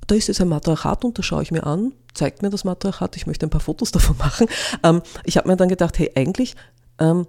da 0.06 0.14
ist 0.14 0.28
jetzt 0.28 0.40
ein 0.40 0.48
Matriarchat 0.48 1.04
und 1.04 1.18
das 1.18 1.26
schaue 1.26 1.42
ich 1.42 1.50
mir 1.50 1.64
an, 1.64 1.92
zeigt 2.14 2.42
mir 2.42 2.50
das 2.50 2.64
Matriarchat, 2.64 3.16
ich 3.16 3.26
möchte 3.26 3.46
ein 3.46 3.50
paar 3.50 3.60
Fotos 3.60 3.92
davon 3.92 4.16
machen. 4.18 4.46
Ähm, 4.82 5.02
ich 5.24 5.36
habe 5.36 5.48
mir 5.48 5.56
dann 5.56 5.68
gedacht, 5.68 5.98
hey, 5.98 6.10
eigentlich, 6.14 6.54
ähm, 6.98 7.26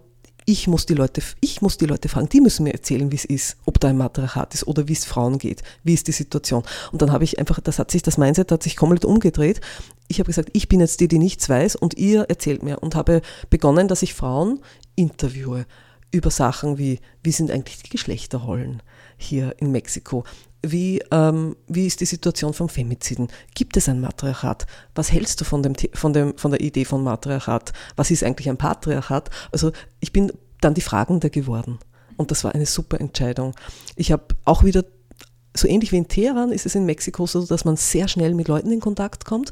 ich 0.48 0.68
muss 0.68 0.86
die 0.86 0.94
Leute, 0.94 1.22
ich 1.42 1.62
muss 1.64 1.78
die 1.78 1.88
Leute 1.88 2.08
fragen, 2.08 2.30
die 2.30 2.40
müssen 2.40 2.64
mir 2.64 2.74
erzählen, 2.74 3.12
wie 3.12 3.16
es 3.16 3.26
ist, 3.26 3.58
ob 3.66 3.80
da 3.80 3.88
ein 3.88 3.98
Matriarchat 3.98 4.54
ist 4.54 4.68
oder 4.68 4.88
wie 4.88 4.94
es 4.94 5.04
Frauen 5.04 5.40
geht, 5.40 5.64
wie 5.84 5.96
ist 5.96 6.08
die 6.08 6.12
Situation. 6.12 6.64
Und 6.92 7.02
dann 7.02 7.12
habe 7.12 7.24
ich 7.24 7.40
einfach, 7.40 7.60
das 7.60 7.80
hat 7.80 7.90
sich, 7.90 8.04
das 8.04 8.20
Mindset 8.20 8.52
hat 8.52 8.62
sich 8.62 8.76
komplett 8.76 9.06
umgedreht. 9.06 9.60
Ich 10.08 10.20
habe 10.20 10.28
gesagt, 10.28 10.50
ich 10.54 10.70
bin 10.70 10.80
jetzt 10.80 11.00
die, 11.00 11.08
die 11.08 11.18
nichts 11.18 11.50
weiß 11.50 11.76
und 11.76 11.98
ihr 11.98 12.24
erzählt 12.30 12.62
mir 12.62 12.84
und 12.84 12.94
habe 12.94 13.22
begonnen, 13.50 13.88
dass 13.88 14.04
ich 14.04 14.14
Frauen 14.14 14.62
interviewe 14.96 15.66
über 16.12 16.30
Sachen 16.30 16.78
wie, 16.78 17.00
wie 17.24 17.32
sind 17.32 17.50
eigentlich 17.50 17.82
die 17.82 17.90
Geschlechterrollen 17.90 18.84
hier 19.18 19.56
in 19.58 19.72
Mexiko? 19.72 20.24
wie, 20.72 21.02
ähm, 21.12 21.56
wie 21.68 21.86
ist 21.86 22.02
die 22.02 22.06
Situation 22.06 22.54
vom 22.54 22.70
Femiziden? 22.70 23.28
Gibt 23.54 23.78
es 23.78 23.90
ein 23.90 24.02
Matriarchat? 24.02 24.66
Was 24.94 25.12
hältst 25.12 25.42
du 25.42 25.46
von, 25.46 25.64
dem, 25.64 25.76
von, 25.94 26.14
dem, 26.14 26.38
von 26.38 26.52
der 26.52 26.62
Idee 26.62 26.86
von 26.86 27.04
Matriarchat? 27.04 27.74
Was 27.96 28.12
ist 28.12 28.24
eigentlich 28.24 28.50
ein 28.50 28.58
Patriarchat? 28.58 29.30
Also 29.52 29.72
ich 30.00 30.12
bin 30.12 30.32
dann 30.62 30.74
die 30.74 30.82
Fragende 30.82 31.30
geworden. 31.30 31.80
Und 32.18 32.32
das 32.32 32.44
war 32.44 32.56
eine 32.56 32.66
super 32.66 33.00
Entscheidung. 33.00 33.54
Ich 33.96 34.12
habe 34.12 34.24
auch 34.46 34.64
wieder, 34.64 34.86
so 35.56 35.68
ähnlich 35.68 35.92
wie 35.92 35.98
in 35.98 36.08
Teheran, 36.08 36.52
ist 36.52 36.66
es 36.66 36.76
in 36.76 36.86
Mexiko 36.86 37.26
so, 37.28 37.46
dass 37.46 37.66
man 37.66 37.78
sehr 37.78 38.08
schnell 38.08 38.34
mit 38.34 38.48
Leuten 38.48 38.72
in 38.72 38.80
Kontakt 38.80 39.26
kommt. 39.26 39.52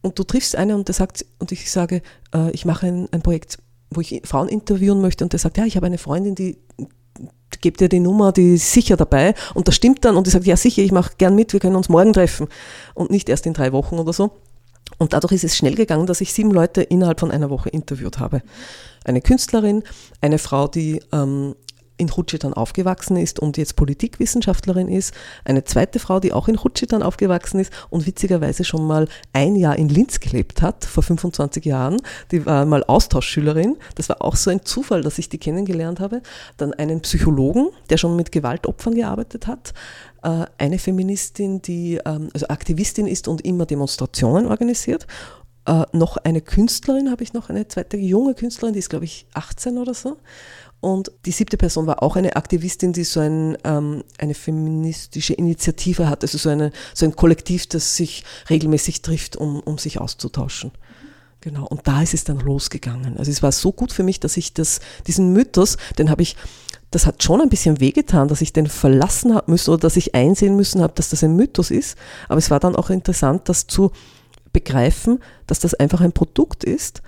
Und 0.00 0.18
du 0.18 0.24
triffst 0.24 0.56
einen 0.56 0.76
und 0.76 0.88
der 0.88 0.94
sagt, 0.94 1.24
und 1.38 1.52
ich 1.52 1.70
sage, 1.70 2.02
äh, 2.34 2.50
ich 2.52 2.64
mache 2.64 2.86
ein, 2.86 3.08
ein 3.12 3.22
Projekt, 3.22 3.58
wo 3.90 4.00
ich 4.00 4.22
Frauen 4.24 4.48
interviewen 4.48 5.00
möchte 5.00 5.24
und 5.24 5.32
der 5.32 5.40
sagt, 5.40 5.56
ja, 5.56 5.64
ich 5.64 5.76
habe 5.76 5.86
eine 5.86 5.98
Freundin, 5.98 6.34
die, 6.34 6.58
gebt 7.60 7.80
ihr 7.80 7.88
die 7.88 8.00
Nummer, 8.00 8.32
die 8.32 8.54
ist 8.54 8.72
sicher 8.72 8.96
dabei 8.96 9.34
und 9.54 9.68
das 9.68 9.74
stimmt 9.74 10.04
dann 10.04 10.16
und 10.16 10.26
die 10.26 10.30
sagt, 10.30 10.46
ja 10.46 10.56
sicher, 10.56 10.82
ich 10.82 10.92
mache 10.92 11.12
gern 11.18 11.34
mit, 11.34 11.52
wir 11.52 11.60
können 11.60 11.76
uns 11.76 11.88
morgen 11.88 12.12
treffen 12.12 12.48
und 12.94 13.10
nicht 13.10 13.28
erst 13.28 13.46
in 13.46 13.54
drei 13.54 13.72
Wochen 13.72 13.98
oder 13.98 14.12
so. 14.12 14.30
Und 14.96 15.12
dadurch 15.12 15.32
ist 15.32 15.44
es 15.44 15.56
schnell 15.56 15.74
gegangen, 15.74 16.06
dass 16.06 16.20
ich 16.20 16.32
sieben 16.32 16.50
Leute 16.50 16.82
innerhalb 16.82 17.20
von 17.20 17.30
einer 17.30 17.50
Woche 17.50 17.68
interviewt 17.68 18.18
habe. 18.18 18.42
Eine 19.04 19.20
Künstlerin, 19.20 19.82
eine 20.20 20.38
Frau, 20.38 20.66
die 20.66 21.00
ähm, 21.12 21.54
in 21.98 22.10
Hutschitan 22.16 22.54
aufgewachsen 22.54 23.16
ist 23.16 23.38
und 23.38 23.56
jetzt 23.58 23.76
Politikwissenschaftlerin 23.76 24.88
ist, 24.88 25.12
eine 25.44 25.64
zweite 25.64 25.98
Frau, 25.98 26.20
die 26.20 26.32
auch 26.32 26.48
in 26.48 26.62
Hutschitan 26.62 27.02
aufgewachsen 27.02 27.60
ist 27.60 27.72
und 27.90 28.06
witzigerweise 28.06 28.64
schon 28.64 28.86
mal 28.86 29.08
ein 29.32 29.56
Jahr 29.56 29.76
in 29.76 29.88
Linz 29.88 30.20
gelebt 30.20 30.62
hat, 30.62 30.84
vor 30.84 31.02
25 31.02 31.64
Jahren. 31.64 32.00
Die 32.30 32.46
war 32.46 32.64
mal 32.64 32.84
Austauschschülerin. 32.84 33.76
Das 33.96 34.08
war 34.08 34.22
auch 34.22 34.36
so 34.36 34.50
ein 34.50 34.64
Zufall, 34.64 35.02
dass 35.02 35.18
ich 35.18 35.28
die 35.28 35.38
kennengelernt 35.38 36.00
habe. 36.00 36.22
Dann 36.56 36.72
einen 36.72 37.00
Psychologen, 37.02 37.68
der 37.90 37.98
schon 37.98 38.16
mit 38.16 38.32
Gewaltopfern 38.32 38.94
gearbeitet 38.94 39.46
hat. 39.46 39.74
Äh, 40.22 40.46
eine 40.56 40.78
Feministin, 40.78 41.60
die 41.62 42.00
ähm, 42.04 42.30
also 42.32 42.48
Aktivistin 42.48 43.06
ist 43.06 43.28
und 43.28 43.42
immer 43.42 43.66
Demonstrationen 43.66 44.46
organisiert 44.46 45.06
äh, 45.68 45.84
noch 45.92 46.16
eine 46.16 46.40
Künstlerin 46.40 47.10
habe 47.10 47.22
ich 47.22 47.34
noch, 47.34 47.50
eine 47.50 47.68
zweite 47.68 47.98
junge 47.98 48.34
Künstlerin, 48.34 48.72
die 48.72 48.78
ist, 48.78 48.88
glaube 48.88 49.04
ich, 49.04 49.26
18 49.34 49.76
oder 49.76 49.92
so. 49.92 50.16
Und 50.80 51.10
die 51.26 51.32
siebte 51.32 51.56
Person 51.56 51.86
war 51.86 52.02
auch 52.02 52.14
eine 52.14 52.36
Aktivistin, 52.36 52.92
die 52.92 53.04
so 53.04 53.20
ein, 53.20 53.58
ähm, 53.64 54.04
eine 54.18 54.34
feministische 54.34 55.34
Initiative 55.34 56.08
hat, 56.08 56.22
also 56.22 56.38
so, 56.38 56.48
eine, 56.48 56.70
so 56.94 57.04
ein 57.04 57.16
Kollektiv, 57.16 57.66
das 57.66 57.96
sich 57.96 58.24
regelmäßig 58.48 59.02
trifft, 59.02 59.36
um, 59.36 59.60
um 59.60 59.78
sich 59.78 60.00
auszutauschen. 60.00 60.70
Genau, 61.40 61.66
und 61.66 61.86
da 61.86 62.02
ist 62.02 62.14
es 62.14 62.24
dann 62.24 62.38
losgegangen. 62.40 63.16
Also 63.16 63.30
es 63.30 63.42
war 63.42 63.52
so 63.52 63.72
gut 63.72 63.92
für 63.92 64.02
mich, 64.02 64.20
dass 64.20 64.36
ich 64.36 64.54
das, 64.54 64.80
diesen 65.06 65.32
Mythos, 65.32 65.76
den 65.98 66.10
habe 66.10 66.22
ich, 66.22 66.36
das 66.90 67.06
hat 67.06 67.22
schon 67.22 67.40
ein 67.40 67.48
bisschen 67.48 67.80
wehgetan, 67.80 68.28
dass 68.28 68.40
ich 68.40 68.52
den 68.52 68.66
verlassen 68.66 69.34
habe 69.34 69.50
müssen 69.50 69.70
oder 69.70 69.80
dass 69.80 69.96
ich 69.96 70.14
einsehen 70.14 70.56
müssen 70.56 70.80
habe, 70.80 70.94
dass 70.94 71.10
das 71.10 71.22
ein 71.22 71.36
Mythos 71.36 71.70
ist. 71.70 71.96
Aber 72.28 72.38
es 72.38 72.50
war 72.50 72.60
dann 72.60 72.76
auch 72.76 72.90
interessant, 72.90 73.48
das 73.48 73.66
zu 73.66 73.92
begreifen, 74.52 75.20
dass 75.46 75.60
das 75.60 75.74
einfach 75.74 76.00
ein 76.00 76.12
Produkt 76.12 76.64
ist. 76.64 77.02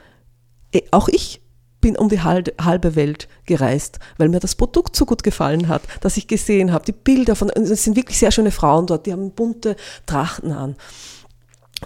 Äh, 0.73 0.83
auch 0.91 1.09
ich 1.09 1.41
bin 1.81 1.97
um 1.97 2.09
die 2.09 2.21
halbe 2.21 2.95
Welt 2.95 3.29
gereist, 3.47 3.99
weil 4.19 4.29
mir 4.29 4.41
das 4.41 4.55
Produkt 4.55 4.97
so 4.97 5.07
gut 5.07 5.23
gefallen 5.23 5.69
hat, 5.69 5.83
dass 6.01 6.17
ich 6.17 6.27
gesehen 6.27 6.73
habe, 6.73 6.85
die 6.85 6.93
Bilder 6.93 7.37
von, 7.37 7.51
es 7.51 7.85
sind 7.85 7.97
wirklich 7.97 8.19
sehr 8.19 8.31
schöne 8.31 8.51
Frauen 8.51 8.87
dort, 8.87 9.07
die 9.07 9.13
haben 9.13 9.33
bunte 9.33 9.77
Trachten 10.07 10.53
an. 10.53 10.77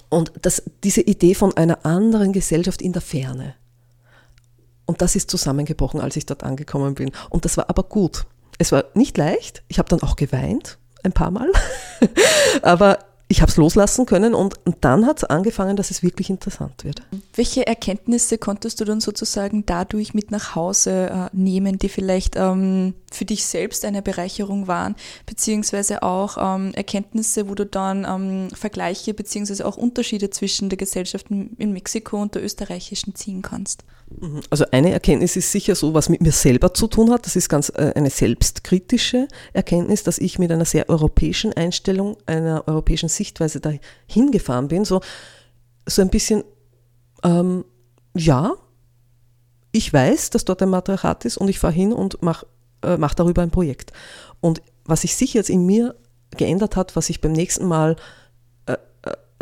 Und 0.08 0.32
das, 0.42 0.62
diese 0.82 1.00
Idee 1.00 1.34
von 1.34 1.56
einer 1.56 1.86
anderen 1.86 2.32
Gesellschaft 2.32 2.82
in 2.82 2.92
der 2.92 3.02
Ferne. 3.02 3.54
Und 4.86 5.00
das 5.00 5.16
ist 5.16 5.30
zusammengebrochen, 5.30 6.00
als 6.00 6.16
ich 6.16 6.26
dort 6.26 6.42
angekommen 6.42 6.94
bin. 6.94 7.12
Und 7.30 7.44
das 7.44 7.56
war 7.56 7.70
aber 7.70 7.84
gut. 7.84 8.26
Es 8.58 8.72
war 8.72 8.84
nicht 8.94 9.16
leicht. 9.16 9.62
Ich 9.68 9.78
habe 9.78 9.88
dann 9.88 10.02
auch 10.02 10.16
geweint, 10.16 10.78
ein 11.02 11.12
paar 11.12 11.30
Mal. 11.30 11.50
aber 12.62 12.98
ich 13.28 13.40
habe 13.40 13.50
es 13.50 13.56
loslassen 13.56 14.06
können 14.06 14.34
und, 14.34 14.54
dann 14.80 15.06
hat 15.06 15.18
es 15.18 15.24
angefangen, 15.24 15.76
dass 15.76 15.90
es 15.90 16.02
wirklich 16.02 16.28
interessant 16.28 16.84
wird. 16.84 17.02
Welche 17.34 17.66
Erkenntnisse 17.66 18.36
konntest 18.36 18.80
du 18.80 18.84
dann 18.84 19.00
sozusagen 19.00 19.64
dadurch 19.64 20.12
mit 20.12 20.30
nach 20.30 20.54
Hause 20.54 21.10
äh, 21.10 21.36
nehmen, 21.36 21.78
die 21.78 21.88
vielleicht 21.88 22.36
ähm, 22.36 22.94
für 23.10 23.24
dich 23.24 23.46
selbst 23.46 23.84
eine 23.86 24.02
Bereicherung 24.02 24.68
waren, 24.68 24.94
beziehungsweise 25.24 26.02
auch 26.02 26.36
ähm, 26.38 26.74
Erkenntnisse, 26.74 27.48
wo 27.48 27.54
du 27.54 27.64
dann 27.64 28.04
ähm, 28.04 28.48
Vergleiche 28.54 29.14
beziehungsweise 29.14 29.64
auch 29.64 29.78
Unterschiede 29.78 30.28
zwischen 30.28 30.68
der 30.68 30.76
Gesellschaft 30.76 31.30
in 31.30 31.72
Mexiko 31.72 32.20
und 32.20 32.34
der 32.34 32.44
österreichischen 32.44 33.14
ziehen 33.14 33.40
kannst? 33.40 33.84
Also 34.50 34.64
eine 34.70 34.92
Erkenntnis 34.92 35.36
ist 35.36 35.50
sicher 35.50 35.74
so, 35.74 35.94
was 35.94 36.08
mit 36.08 36.20
mir 36.20 36.32
selber 36.32 36.72
zu 36.72 36.86
tun 36.86 37.10
hat. 37.10 37.26
Das 37.26 37.36
ist 37.36 37.48
ganz 37.48 37.70
äh, 37.70 37.92
eine 37.94 38.10
selbstkritische 38.10 39.28
Erkenntnis, 39.52 40.02
dass 40.02 40.18
ich 40.18 40.38
mit 40.38 40.52
einer 40.52 40.64
sehr 40.64 40.88
europäischen 40.88 41.52
Einstellung, 41.52 42.16
einer 42.26 42.64
europäischen 42.66 43.08
Sichtweise 43.08 43.60
dahin 43.60 44.30
gefahren 44.30 44.68
bin. 44.68 44.84
So, 44.84 45.00
so 45.86 46.02
ein 46.02 46.10
bisschen, 46.10 46.44
ähm, 47.22 47.64
ja, 48.16 48.52
ich 49.72 49.92
weiß, 49.92 50.30
dass 50.30 50.44
dort 50.44 50.62
ein 50.62 50.70
Matriarchat 50.70 51.24
ist 51.24 51.36
und 51.36 51.48
ich 51.48 51.58
fahre 51.58 51.72
hin 51.72 51.92
und 51.92 52.22
mache 52.22 52.46
äh, 52.84 52.96
mach 52.96 53.14
darüber 53.14 53.42
ein 53.42 53.50
Projekt. 53.50 53.92
Und 54.40 54.62
was 54.84 55.00
sich 55.02 55.16
sicher 55.16 55.38
jetzt 55.38 55.50
in 55.50 55.66
mir 55.66 55.96
geändert 56.36 56.76
hat, 56.76 56.96
was 56.96 57.10
ich 57.10 57.20
beim 57.20 57.32
nächsten 57.32 57.66
Mal 57.66 57.96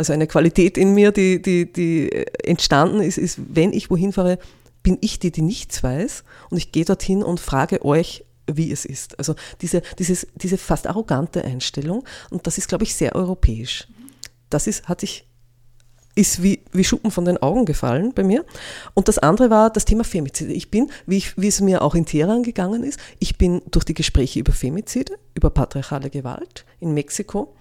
also 0.03 0.15
eine 0.15 0.27
Qualität 0.27 0.77
in 0.77 0.95
mir, 0.95 1.13
die, 1.13 1.41
die, 1.41 1.73
die 1.73 2.11
entstanden 2.43 3.01
ist, 3.01 3.19
ist, 3.19 3.39
wenn 3.49 3.73
ich 3.73 3.89
wohin 3.89 4.13
fahre, 4.13 4.41
bin 4.83 4.99
ich 5.01 5.21
die, 5.21 5.31
die 5.31 5.43
nichts 5.43 5.81
weiß 5.81 6.25
und 6.51 6.59
ich 6.59 6.73
gehe 6.73 6.85
dorthin 6.85 7.23
und 7.23 7.39
frage 7.39 7.85
euch, 7.85 8.25
wie 8.53 8.73
es 8.73 8.85
ist. 8.85 9.17
Also 9.21 9.37
diese, 9.61 9.81
dieses, 10.01 10.27
diese 10.35 10.59
fast 10.59 10.89
arrogante 10.89 11.45
Einstellung 11.45 12.03
und 12.31 12.49
das 12.49 12.59
ist, 12.59 12.67
glaube 12.67 12.83
ich, 12.83 12.97
sehr 12.97 13.15
europäisch. 13.15 13.87
Das 14.51 14.67
ist, 14.67 14.89
hatte 14.89 15.05
ich, 15.05 15.25
ist 16.17 16.43
wie, 16.43 16.65
wie 16.73 16.83
Schuppen 16.83 17.13
von 17.13 17.25
den 17.25 17.39
Augen 17.39 17.65
gefallen 17.65 18.13
bei 18.13 18.25
mir. 18.25 18.45
Und 18.95 19.07
das 19.07 19.19
andere 19.19 19.51
war 19.51 19.71
das 19.71 19.85
Thema 19.85 20.03
Femizide. 20.03 20.53
Ich 20.53 20.69
bin, 20.69 20.91
wie, 21.07 21.19
ich, 21.19 21.39
wie 21.39 21.47
es 21.47 21.61
mir 21.61 21.81
auch 21.81 21.95
in 21.95 22.07
Teheran 22.07 22.43
gegangen 22.43 22.83
ist, 22.83 22.99
ich 23.21 23.39
bin 23.39 23.63
durch 23.71 23.85
die 23.85 23.95
Gespräche 23.95 24.41
über 24.41 24.53
Femizide, 24.53 25.15
über 25.37 25.51
patriarchale 25.51 26.11
Gewalt 26.11 26.65
in 26.81 26.93
Mexiko, 26.93 27.55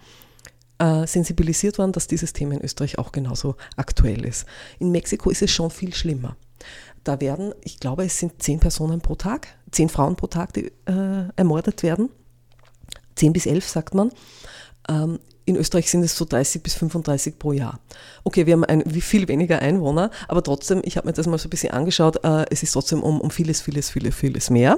äh, 0.81 1.05
sensibilisiert 1.05 1.77
worden, 1.77 1.91
dass 1.91 2.07
dieses 2.07 2.33
Thema 2.33 2.55
in 2.55 2.61
Österreich 2.61 2.97
auch 2.97 3.11
genauso 3.11 3.55
aktuell 3.77 4.25
ist. 4.25 4.45
In 4.79 4.91
Mexiko 4.91 5.29
ist 5.29 5.43
es 5.43 5.51
schon 5.51 5.69
viel 5.69 5.93
schlimmer. 5.93 6.35
Da 7.03 7.21
werden, 7.21 7.53
ich 7.63 7.79
glaube, 7.79 8.03
es 8.05 8.17
sind 8.17 8.41
zehn 8.41 8.59
Personen 8.59 9.01
pro 9.01 9.15
Tag, 9.15 9.47
zehn 9.71 9.89
Frauen 9.89 10.15
pro 10.15 10.27
Tag, 10.27 10.53
die 10.53 10.71
äh, 10.85 11.29
ermordet 11.35 11.83
werden. 11.83 12.09
Zehn 13.15 13.31
bis 13.33 13.45
elf, 13.45 13.67
sagt 13.67 13.93
man. 13.93 14.11
Ähm, 14.89 15.19
in 15.45 15.55
Österreich 15.55 15.89
sind 15.89 16.03
es 16.03 16.15
so 16.15 16.25
30 16.25 16.63
bis 16.63 16.75
35 16.75 17.37
pro 17.37 17.51
Jahr. 17.51 17.79
Okay, 18.23 18.45
wir 18.45 18.53
haben 18.53 18.63
ein, 18.63 18.89
viel 18.89 19.27
weniger 19.27 19.59
Einwohner, 19.59 20.11
aber 20.27 20.43
trotzdem, 20.43 20.81
ich 20.83 20.97
habe 20.97 21.07
mir 21.07 21.13
das 21.13 21.27
mal 21.27 21.37
so 21.37 21.47
ein 21.47 21.49
bisschen 21.49 21.73
angeschaut, 21.73 22.23
äh, 22.23 22.45
es 22.49 22.63
ist 22.63 22.71
trotzdem 22.71 23.03
um, 23.03 23.19
um 23.21 23.31
vieles, 23.31 23.61
vieles, 23.61 23.89
vieles, 23.89 24.15
vieles 24.15 24.49
mehr. 24.49 24.77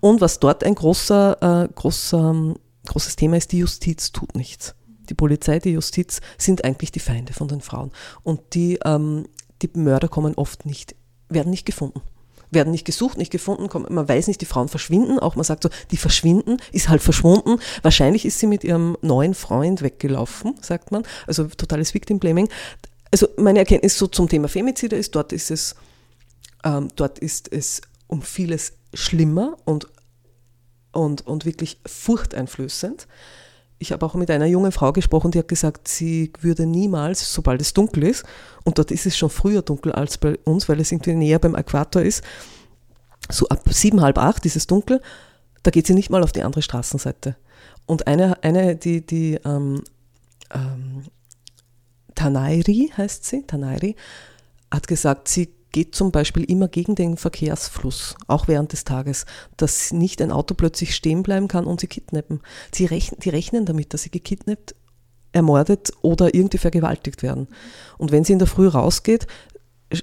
Und 0.00 0.20
was 0.20 0.40
dort 0.40 0.62
ein 0.62 0.74
großer, 0.74 1.64
äh, 1.64 1.72
großer, 1.74 2.54
großes 2.86 3.16
Thema 3.16 3.36
ist, 3.36 3.52
die 3.52 3.58
Justiz 3.58 4.12
tut 4.12 4.34
nichts. 4.34 4.74
Die 5.10 5.14
Polizei, 5.14 5.58
die 5.58 5.72
Justiz 5.72 6.20
sind 6.38 6.64
eigentlich 6.64 6.92
die 6.92 7.00
Feinde 7.00 7.34
von 7.34 7.48
den 7.48 7.60
Frauen. 7.60 7.90
Und 8.22 8.40
die, 8.54 8.78
ähm, 8.84 9.26
die 9.60 9.70
Mörder 9.74 10.08
kommen 10.08 10.34
oft 10.36 10.64
nicht 10.64 10.94
werden 11.30 11.50
nicht 11.50 11.64
gefunden. 11.64 12.02
Werden 12.50 12.72
nicht 12.72 12.84
gesucht, 12.84 13.16
nicht 13.16 13.30
gefunden, 13.30 13.68
man 13.94 14.08
weiß 14.08 14.26
nicht, 14.26 14.40
die 14.40 14.46
Frauen 14.46 14.68
verschwinden, 14.68 15.20
auch 15.20 15.36
man 15.36 15.44
sagt 15.44 15.62
so, 15.62 15.70
die 15.92 15.96
verschwinden, 15.96 16.56
ist 16.72 16.88
halt 16.88 17.00
verschwunden. 17.00 17.60
Wahrscheinlich 17.82 18.24
ist 18.26 18.40
sie 18.40 18.48
mit 18.48 18.64
ihrem 18.64 18.96
neuen 19.02 19.34
Freund 19.34 19.82
weggelaufen, 19.82 20.56
sagt 20.60 20.90
man. 20.90 21.04
Also 21.28 21.44
totales 21.44 21.94
Victim 21.94 22.18
Blaming. 22.18 22.48
Also 23.12 23.28
meine 23.36 23.60
Erkenntnis 23.60 23.96
so 23.96 24.08
zum 24.08 24.28
Thema 24.28 24.48
Femizide 24.48 24.96
ist, 24.96 25.14
dort 25.14 25.32
ist 25.32 25.52
es, 25.52 25.76
ähm, 26.64 26.88
dort 26.96 27.20
ist 27.20 27.52
es 27.52 27.82
um 28.08 28.22
vieles 28.22 28.72
schlimmer 28.94 29.56
und, 29.64 29.86
und, 30.90 31.24
und 31.26 31.44
wirklich 31.44 31.78
furchteinflößend 31.86 33.06
ich 33.80 33.92
habe 33.92 34.04
auch 34.04 34.14
mit 34.14 34.30
einer 34.30 34.46
jungen 34.46 34.72
Frau 34.72 34.92
gesprochen, 34.92 35.30
die 35.30 35.38
hat 35.38 35.48
gesagt, 35.48 35.88
sie 35.88 36.32
würde 36.40 36.66
niemals, 36.66 37.32
sobald 37.32 37.62
es 37.62 37.72
dunkel 37.72 38.04
ist, 38.04 38.24
und 38.62 38.78
dort 38.78 38.90
ist 38.90 39.06
es 39.06 39.16
schon 39.16 39.30
früher 39.30 39.62
dunkel 39.62 39.90
als 39.92 40.18
bei 40.18 40.38
uns, 40.44 40.68
weil 40.68 40.78
es 40.80 40.92
irgendwie 40.92 41.14
näher 41.14 41.38
beim 41.38 41.54
Äquator 41.54 42.02
ist, 42.02 42.22
so 43.30 43.48
ab 43.48 43.62
sieben, 43.70 44.02
halb 44.02 44.18
acht 44.18 44.44
ist 44.44 44.56
es 44.56 44.66
dunkel, 44.66 45.00
da 45.62 45.70
geht 45.70 45.86
sie 45.86 45.94
nicht 45.94 46.10
mal 46.10 46.22
auf 46.22 46.32
die 46.32 46.42
andere 46.42 46.60
Straßenseite. 46.60 47.36
Und 47.86 48.06
eine, 48.06 48.42
eine 48.44 48.76
die, 48.76 49.04
die 49.04 49.40
ähm, 49.46 49.82
ähm, 50.52 51.04
Tanairi 52.14 52.92
heißt 52.94 53.24
sie, 53.24 53.46
Tanairi, 53.46 53.96
hat 54.70 54.88
gesagt, 54.88 55.28
sie 55.28 55.54
geht 55.72 55.94
zum 55.94 56.12
Beispiel 56.12 56.44
immer 56.44 56.68
gegen 56.68 56.94
den 56.94 57.16
Verkehrsfluss, 57.16 58.16
auch 58.26 58.48
während 58.48 58.72
des 58.72 58.84
Tages, 58.84 59.26
dass 59.56 59.92
nicht 59.92 60.20
ein 60.22 60.32
Auto 60.32 60.54
plötzlich 60.54 60.94
stehen 60.94 61.22
bleiben 61.22 61.48
kann 61.48 61.64
und 61.64 61.80
sie 61.80 61.86
kidnappen. 61.86 62.40
Sie 62.72 62.86
rechnen, 62.86 63.20
die 63.20 63.30
rechnen 63.30 63.66
damit, 63.66 63.94
dass 63.94 64.02
sie 64.02 64.10
gekidnappt, 64.10 64.74
ermordet 65.32 65.92
oder 66.02 66.34
irgendwie 66.34 66.58
vergewaltigt 66.58 67.22
werden. 67.22 67.48
Und 67.98 68.10
wenn 68.10 68.24
sie 68.24 68.32
in 68.32 68.38
der 68.38 68.48
Früh 68.48 68.66
rausgeht, 68.66 69.26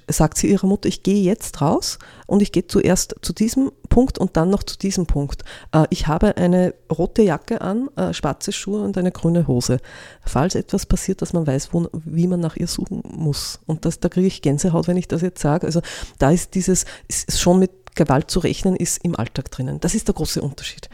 sagt 0.08 0.38
sie 0.38 0.50
ihrer 0.50 0.66
Mutter, 0.66 0.88
ich 0.88 1.02
gehe 1.02 1.22
jetzt 1.22 1.60
raus 1.60 1.98
und 2.26 2.42
ich 2.42 2.52
gehe 2.52 2.66
zuerst 2.66 3.16
zu 3.22 3.32
diesem 3.32 3.72
Punkt 3.88 4.18
und 4.18 4.36
dann 4.36 4.50
noch 4.50 4.62
zu 4.62 4.76
diesem 4.78 5.06
Punkt. 5.06 5.44
Äh, 5.72 5.86
ich 5.90 6.06
habe 6.06 6.36
eine 6.36 6.74
rote 6.90 7.22
Jacke 7.22 7.60
an, 7.60 7.88
äh, 7.96 8.12
schwarze 8.12 8.52
Schuhe 8.52 8.82
und 8.82 8.98
eine 8.98 9.12
grüne 9.12 9.46
Hose. 9.46 9.78
Falls 10.24 10.54
etwas 10.54 10.86
passiert, 10.86 11.22
dass 11.22 11.32
man 11.32 11.46
weiß, 11.46 11.70
wo, 11.72 11.88
wie 11.92 12.26
man 12.26 12.40
nach 12.40 12.56
ihr 12.56 12.66
suchen 12.66 13.02
muss. 13.08 13.60
Und 13.66 13.84
das, 13.84 14.00
da 14.00 14.08
kriege 14.08 14.26
ich 14.26 14.42
Gänsehaut, 14.42 14.88
wenn 14.88 14.96
ich 14.96 15.08
das 15.08 15.22
jetzt 15.22 15.40
sage. 15.40 15.66
Also 15.66 15.80
da 16.18 16.30
ist 16.30 16.54
dieses, 16.54 16.84
ist 17.08 17.40
schon 17.40 17.58
mit 17.58 17.94
Gewalt 17.94 18.30
zu 18.30 18.40
rechnen, 18.40 18.76
ist 18.76 19.04
im 19.04 19.16
Alltag 19.16 19.50
drinnen. 19.50 19.80
Das 19.80 19.94
ist 19.94 20.08
der 20.08 20.14
große 20.14 20.42
Unterschied 20.42 20.88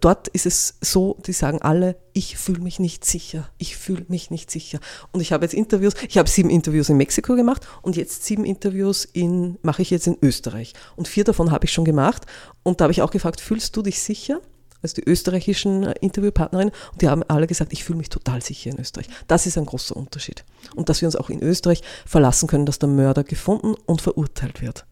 dort 0.00 0.28
ist 0.28 0.46
es 0.46 0.74
so, 0.80 1.16
die 1.26 1.32
sagen 1.32 1.60
alle, 1.60 1.96
ich 2.12 2.36
fühle 2.36 2.60
mich 2.60 2.78
nicht 2.78 3.04
sicher, 3.04 3.48
ich 3.58 3.76
fühle 3.76 4.04
mich 4.08 4.30
nicht 4.30 4.50
sicher. 4.50 4.78
Und 5.12 5.20
ich 5.20 5.32
habe 5.32 5.44
jetzt 5.44 5.54
Interviews, 5.54 5.94
ich 6.08 6.18
habe 6.18 6.28
sieben 6.28 6.50
Interviews 6.50 6.88
in 6.88 6.96
Mexiko 6.96 7.34
gemacht 7.34 7.66
und 7.82 7.96
jetzt 7.96 8.24
sieben 8.24 8.44
Interviews 8.44 9.04
in, 9.04 9.58
mache 9.62 9.82
ich 9.82 9.90
jetzt 9.90 10.06
in 10.06 10.16
Österreich. 10.22 10.72
Und 10.96 11.08
vier 11.08 11.24
davon 11.24 11.50
habe 11.50 11.64
ich 11.64 11.72
schon 11.72 11.84
gemacht. 11.84 12.26
Und 12.62 12.80
da 12.80 12.84
habe 12.84 12.92
ich 12.92 13.02
auch 13.02 13.10
gefragt, 13.10 13.40
fühlst 13.40 13.76
du 13.76 13.82
dich 13.82 14.00
sicher? 14.00 14.40
Also 14.82 14.96
die 14.96 15.08
österreichischen 15.08 15.84
äh, 15.84 15.94
Interviewpartnerinnen, 16.00 16.74
und 16.92 17.02
die 17.02 17.08
haben 17.08 17.22
alle 17.24 17.46
gesagt, 17.46 17.72
ich 17.72 17.84
fühle 17.84 17.98
mich 17.98 18.08
total 18.08 18.42
sicher 18.42 18.70
in 18.70 18.80
Österreich. 18.80 19.06
Das 19.28 19.46
ist 19.46 19.56
ein 19.56 19.66
großer 19.66 19.96
Unterschied. 19.96 20.44
Und 20.74 20.88
dass 20.88 21.00
wir 21.00 21.06
uns 21.06 21.16
auch 21.16 21.30
in 21.30 21.40
Österreich 21.40 21.82
verlassen 22.04 22.48
können, 22.48 22.66
dass 22.66 22.80
der 22.80 22.88
Mörder 22.88 23.22
gefunden 23.22 23.74
und 23.86 24.02
verurteilt 24.02 24.60
wird. 24.60 24.84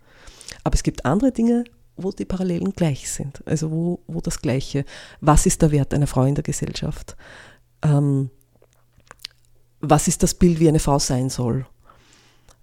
Aber 0.62 0.74
es 0.74 0.82
gibt 0.82 1.04
andere 1.04 1.32
Dinge, 1.32 1.64
wo 2.02 2.12
die 2.12 2.24
Parallelen 2.24 2.72
gleich 2.72 3.10
sind. 3.10 3.46
Also 3.46 3.70
wo, 3.70 4.00
wo 4.06 4.20
das 4.20 4.40
Gleiche. 4.40 4.84
Was 5.20 5.46
ist 5.46 5.62
der 5.62 5.70
Wert 5.70 5.94
einer 5.94 6.06
Frau 6.06 6.24
in 6.24 6.34
der 6.34 6.44
Gesellschaft? 6.44 7.16
Ähm, 7.82 8.30
was 9.80 10.08
ist 10.08 10.22
das 10.22 10.34
Bild, 10.34 10.60
wie 10.60 10.68
eine 10.68 10.78
Frau 10.78 10.98
sein 10.98 11.30
soll? 11.30 11.66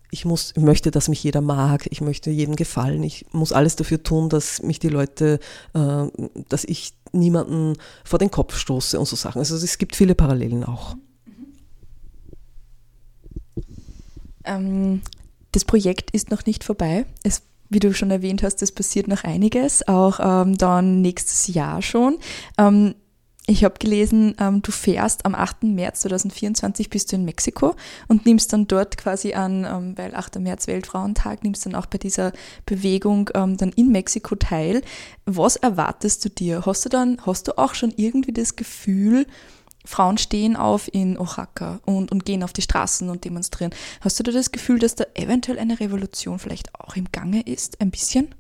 Ich, 0.09 0.23
muss, 0.23 0.53
ich 0.55 0.63
möchte, 0.63 0.89
dass 0.91 1.09
mich 1.09 1.23
jeder 1.23 1.41
mag, 1.41 1.87
ich 1.91 1.99
möchte 1.99 2.29
jedem 2.29 2.55
gefallen, 2.55 3.03
ich 3.03 3.25
muss 3.33 3.51
alles 3.51 3.75
dafür 3.75 4.01
tun, 4.01 4.29
dass 4.29 4.61
mich 4.61 4.79
die 4.79 4.87
Leute, 4.87 5.39
äh, 5.73 6.05
dass 6.47 6.63
ich 6.63 6.93
niemanden 7.11 7.73
vor 8.05 8.19
den 8.19 8.31
Kopf 8.31 8.57
stoße 8.57 8.97
und 8.97 9.05
so 9.05 9.15
Sachen. 9.15 9.39
Also 9.39 9.55
es 9.55 9.77
gibt 9.77 9.95
viele 9.95 10.15
Parallelen 10.15 10.63
auch. 10.63 10.95
Ähm, 14.45 15.01
das 15.51 15.65
Projekt 15.65 16.11
ist 16.11 16.31
noch 16.31 16.45
nicht 16.45 16.63
vorbei. 16.63 17.05
Es 17.23 17.41
wie 17.69 17.79
du 17.79 17.93
schon 17.93 18.11
erwähnt 18.11 18.43
hast, 18.43 18.61
es 18.61 18.71
passiert 18.71 19.07
noch 19.07 19.23
einiges, 19.23 19.87
auch 19.87 20.19
ähm, 20.21 20.57
dann 20.57 21.01
nächstes 21.01 21.53
Jahr 21.53 21.81
schon. 21.81 22.17
Ähm, 22.57 22.95
ich 23.49 23.63
habe 23.63 23.75
gelesen, 23.79 24.35
ähm, 24.41 24.61
du 24.61 24.73
fährst 24.73 25.25
am 25.25 25.33
8. 25.33 25.63
März 25.63 26.01
2024 26.01 26.89
bist 26.89 27.11
du 27.11 27.15
in 27.15 27.23
Mexiko 27.23 27.75
und 28.09 28.25
nimmst 28.25 28.51
dann 28.51 28.67
dort 28.67 28.97
quasi 28.97 29.35
an, 29.35 29.63
ähm, 29.63 29.97
weil 29.97 30.13
8. 30.13 30.39
März 30.39 30.67
Weltfrauentag, 30.67 31.45
nimmst 31.45 31.65
dann 31.65 31.73
auch 31.73 31.85
bei 31.85 31.97
dieser 31.97 32.33
Bewegung 32.65 33.29
ähm, 33.35 33.55
dann 33.55 33.69
in 33.69 33.89
Mexiko 33.89 34.35
teil. 34.35 34.81
Was 35.25 35.55
erwartest 35.55 36.25
du 36.25 36.29
dir? 36.29 36.65
Hast 36.65 36.83
du 36.83 36.89
dann, 36.89 37.19
hast 37.25 37.47
du 37.47 37.57
auch 37.57 37.73
schon 37.73 37.93
irgendwie 37.95 38.33
das 38.33 38.57
Gefühl, 38.57 39.25
Frauen 39.87 40.17
stehen 40.17 40.55
auf 40.55 40.93
in 40.93 41.17
Oaxaca 41.17 41.79
und, 41.85 42.11
und 42.11 42.25
gehen 42.25 42.43
auf 42.43 42.51
die 42.51 42.61
Straßen 42.61 43.09
und 43.09 43.23
demonstrieren. 43.23 43.73
Hast 44.01 44.19
du 44.19 44.23
da 44.23 44.31
das 44.31 44.51
Gefühl, 44.51 44.79
dass 44.79 44.95
da 44.95 45.05
eventuell 45.15 45.59
eine 45.59 45.79
Revolution 45.79 46.39
vielleicht 46.39 46.75
auch 46.75 46.95
im 46.95 47.11
Gange 47.11 47.41
ist? 47.41 47.79
Ein 47.79 47.89
bisschen? 47.89 48.35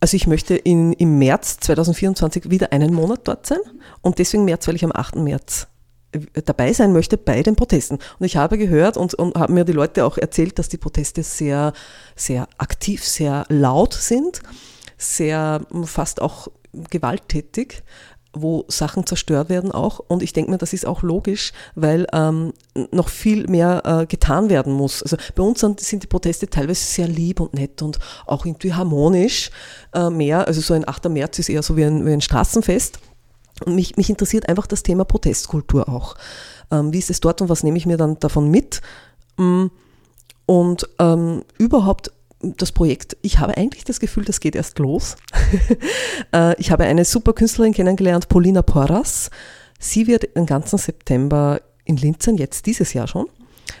Also 0.00 0.16
ich 0.16 0.26
möchte 0.26 0.54
in, 0.54 0.92
im 0.92 1.18
März 1.18 1.58
2024 1.60 2.50
wieder 2.50 2.72
einen 2.72 2.92
Monat 2.92 3.20
dort 3.24 3.46
sein 3.46 3.60
und 4.02 4.18
deswegen 4.18 4.44
März, 4.44 4.68
weil 4.68 4.74
ich 4.74 4.84
am 4.84 4.92
8. 4.92 5.16
März 5.16 5.68
äh, 6.12 6.42
dabei 6.44 6.72
sein 6.72 6.92
möchte 6.92 7.16
bei 7.16 7.42
den 7.42 7.56
Protesten. 7.56 7.98
Und 8.18 8.26
ich 8.26 8.36
habe 8.36 8.58
gehört 8.58 8.96
und, 8.98 9.14
und 9.14 9.34
haben 9.34 9.54
mir 9.54 9.64
die 9.64 9.72
Leute 9.72 10.04
auch 10.04 10.18
erzählt, 10.18 10.58
dass 10.58 10.68
die 10.68 10.76
Proteste 10.76 11.22
sehr, 11.22 11.72
sehr 12.16 12.48
aktiv, 12.58 13.02
sehr 13.02 13.46
laut 13.48 13.94
sind, 13.94 14.42
sehr 14.98 15.64
fast 15.84 16.20
auch 16.20 16.48
gewalttätig 16.90 17.82
wo 18.32 18.64
Sachen 18.68 19.06
zerstört 19.06 19.48
werden 19.48 19.72
auch. 19.72 19.98
Und 19.98 20.22
ich 20.22 20.32
denke 20.32 20.50
mir, 20.50 20.58
das 20.58 20.72
ist 20.72 20.86
auch 20.86 21.02
logisch, 21.02 21.52
weil 21.74 22.06
ähm, 22.12 22.52
noch 22.90 23.08
viel 23.08 23.46
mehr 23.48 23.82
äh, 23.84 24.06
getan 24.06 24.48
werden 24.48 24.72
muss. 24.72 25.02
Also 25.02 25.16
bei 25.34 25.42
uns 25.42 25.60
sind, 25.60 25.80
sind, 25.80 26.02
die 26.02 26.06
Proteste 26.06 26.48
teilweise 26.48 26.84
sehr 26.84 27.08
lieb 27.08 27.40
und 27.40 27.54
nett 27.54 27.82
und 27.82 27.98
auch 28.26 28.46
irgendwie 28.46 28.72
harmonisch 28.72 29.50
äh, 29.94 30.10
mehr. 30.10 30.46
Also 30.46 30.60
so 30.60 30.74
ein 30.74 30.88
8. 30.88 31.08
März 31.08 31.38
ist 31.38 31.48
eher 31.48 31.62
so 31.62 31.76
wie 31.76 31.84
ein, 31.84 32.06
wie 32.06 32.12
ein 32.12 32.20
Straßenfest. 32.20 32.98
Und 33.64 33.74
mich, 33.74 33.96
mich 33.96 34.10
interessiert 34.10 34.48
einfach 34.48 34.66
das 34.66 34.82
Thema 34.82 35.04
Protestkultur 35.04 35.88
auch. 35.88 36.16
Ähm, 36.70 36.92
wie 36.92 36.98
ist 36.98 37.10
es 37.10 37.20
dort 37.20 37.42
und 37.42 37.48
was 37.48 37.62
nehme 37.62 37.76
ich 37.76 37.86
mir 37.86 37.96
dann 37.96 38.18
davon 38.18 38.50
mit? 38.50 38.80
Mm, 39.36 39.66
und 40.46 40.88
ähm, 40.98 41.42
überhaupt 41.58 42.10
das 42.42 42.72
Projekt, 42.72 43.16
ich 43.22 43.38
habe 43.38 43.56
eigentlich 43.56 43.84
das 43.84 44.00
Gefühl, 44.00 44.24
das 44.24 44.40
geht 44.40 44.56
erst 44.56 44.78
los. 44.78 45.16
Äh, 46.34 46.58
ich 46.58 46.70
habe 46.70 46.84
eine 46.84 47.04
super 47.04 47.32
Künstlerin 47.34 47.74
kennengelernt, 47.74 48.28
Paulina 48.28 48.62
Porras. 48.62 49.30
Sie 49.78 50.06
wird 50.06 50.34
den 50.34 50.46
ganzen 50.46 50.78
September 50.78 51.60
in 51.84 51.96
Linz 51.96 52.24
sein, 52.24 52.36
jetzt 52.36 52.64
dieses 52.66 52.94
Jahr 52.94 53.06
schon. 53.06 53.26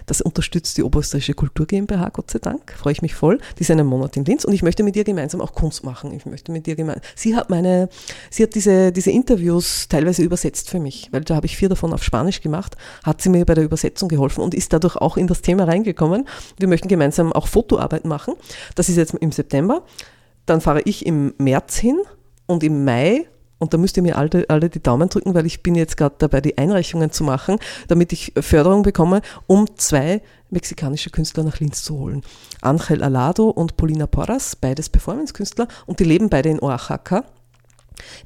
Das 0.06 0.20
unterstützt 0.20 0.76
die 0.76 0.82
Oberösterreichische 0.82 1.34
Kultur 1.34 1.66
GmbH, 1.66 2.08
Gott 2.10 2.30
sei 2.30 2.38
Dank. 2.38 2.72
Freue 2.72 2.92
ich 2.92 3.02
mich 3.02 3.14
voll. 3.14 3.38
Die 3.58 3.62
ist 3.62 3.70
einen 3.70 3.86
Monat 3.86 4.16
in 4.16 4.24
Linz 4.24 4.44
und 4.44 4.52
ich 4.52 4.62
möchte 4.62 4.82
mit 4.82 4.96
ihr 4.96 5.04
gemeinsam 5.04 5.40
auch 5.40 5.54
Kunst 5.54 5.84
machen. 5.84 6.12
Ich 6.12 6.26
möchte 6.26 6.52
mit 6.52 6.66
ihr. 6.66 6.72
Sie 7.14 7.36
hat 7.36 7.50
meine, 7.50 7.88
sie 8.30 8.42
hat 8.42 8.54
diese, 8.54 8.92
diese 8.92 9.10
Interviews 9.10 9.88
teilweise 9.88 10.22
übersetzt 10.22 10.70
für 10.70 10.80
mich, 10.80 11.08
weil 11.12 11.22
da 11.22 11.36
habe 11.36 11.46
ich 11.46 11.56
vier 11.56 11.68
davon 11.68 11.92
auf 11.92 12.02
Spanisch 12.02 12.40
gemacht, 12.40 12.76
hat 13.04 13.20
sie 13.20 13.28
mir 13.28 13.44
bei 13.44 13.54
der 13.54 13.64
Übersetzung 13.64 14.08
geholfen 14.08 14.42
und 14.42 14.54
ist 14.54 14.72
dadurch 14.72 14.96
auch 14.96 15.16
in 15.16 15.26
das 15.26 15.42
Thema 15.42 15.64
reingekommen. 15.64 16.26
Wir 16.58 16.68
möchten 16.68 16.88
gemeinsam 16.88 17.32
auch 17.32 17.46
Fotoarbeit 17.46 18.04
machen. 18.04 18.34
Das 18.74 18.88
ist 18.88 18.96
jetzt 18.96 19.14
im 19.14 19.32
September. 19.32 19.84
Dann 20.46 20.60
fahre 20.60 20.82
ich 20.82 21.06
im 21.06 21.34
März 21.38 21.76
hin 21.76 22.00
und 22.46 22.64
im 22.64 22.84
Mai 22.84 23.28
und 23.62 23.72
da 23.72 23.78
müsst 23.78 23.96
ihr 23.96 24.02
mir 24.02 24.18
alle, 24.18 24.44
alle 24.48 24.68
die 24.68 24.82
Daumen 24.82 25.08
drücken, 25.08 25.34
weil 25.34 25.46
ich 25.46 25.62
bin 25.62 25.76
jetzt 25.76 25.96
gerade 25.96 26.16
dabei, 26.18 26.40
die 26.40 26.58
Einreichungen 26.58 27.12
zu 27.12 27.22
machen, 27.22 27.58
damit 27.86 28.12
ich 28.12 28.32
Förderung 28.40 28.82
bekomme, 28.82 29.22
um 29.46 29.66
zwei 29.76 30.20
mexikanische 30.50 31.10
Künstler 31.10 31.44
nach 31.44 31.60
Linz 31.60 31.84
zu 31.84 31.96
holen. 31.96 32.22
Angel 32.60 33.04
Alado 33.04 33.48
und 33.48 33.76
Polina 33.76 34.08
Porras, 34.08 34.56
beides 34.56 34.88
Performance-Künstler 34.88 35.68
und 35.86 36.00
die 36.00 36.04
leben 36.04 36.28
beide 36.28 36.48
in 36.48 36.58
Oaxaca. 36.58 37.24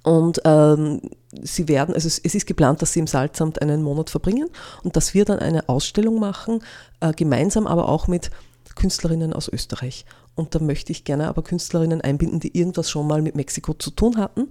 Und 0.03 0.40
ähm, 0.46 1.03
sie 1.42 1.68
werden, 1.68 1.94
also 1.94 2.09
es, 2.09 2.18
ist 2.18 2.46
geplant, 2.46 2.81
dass 2.81 2.94
sie 2.94 3.01
im 3.01 3.07
Salzamt 3.07 3.61
einen 3.61 3.83
Monat 3.83 4.09
verbringen 4.09 4.49
und 4.85 4.96
dass 4.96 5.12
wir 5.12 5.27
dann 5.27 5.38
eine 5.38 5.68
Ausstellung 5.68 6.18
machen, 6.18 6.61
äh, 7.01 7.12
gemeinsam 7.12 7.66
aber 7.66 7.90
auch 7.90 8.09
mit 8.09 8.31
Künstlerinnen 8.75 9.35
aus 9.35 9.49
Österreich. 9.49 10.07
Und 10.35 10.55
da 10.55 10.61
möchte 10.61 10.92
ich 10.92 11.05
gerne 11.05 11.29
aber 11.29 11.42
Künstlerinnen 11.42 12.01
einbinden, 12.01 12.40
die 12.40 12.57
irgendwas 12.57 12.90
schon 12.90 13.07
mal 13.07 13.20
mit 13.20 13.37
Mexiko 13.37 13.75
zu 13.75 13.90
tun 13.90 14.16
hatten 14.16 14.49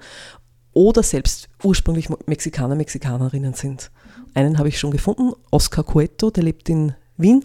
oder 0.76 1.02
selbst 1.02 1.50
ursprünglich 1.64 2.10
Mexikaner, 2.28 2.76
Mexikanerinnen 2.76 3.56
sind. 3.56 3.90
Einen 4.36 4.60
habe 4.60 4.68
ich 4.68 4.78
schon 4.78 4.92
gefunden, 4.92 5.32
Oscar 5.50 5.84
Cueto, 5.84 6.30
der 6.30 6.44
lebt 6.44 6.70
in 6.70 6.94
Wien 7.18 7.44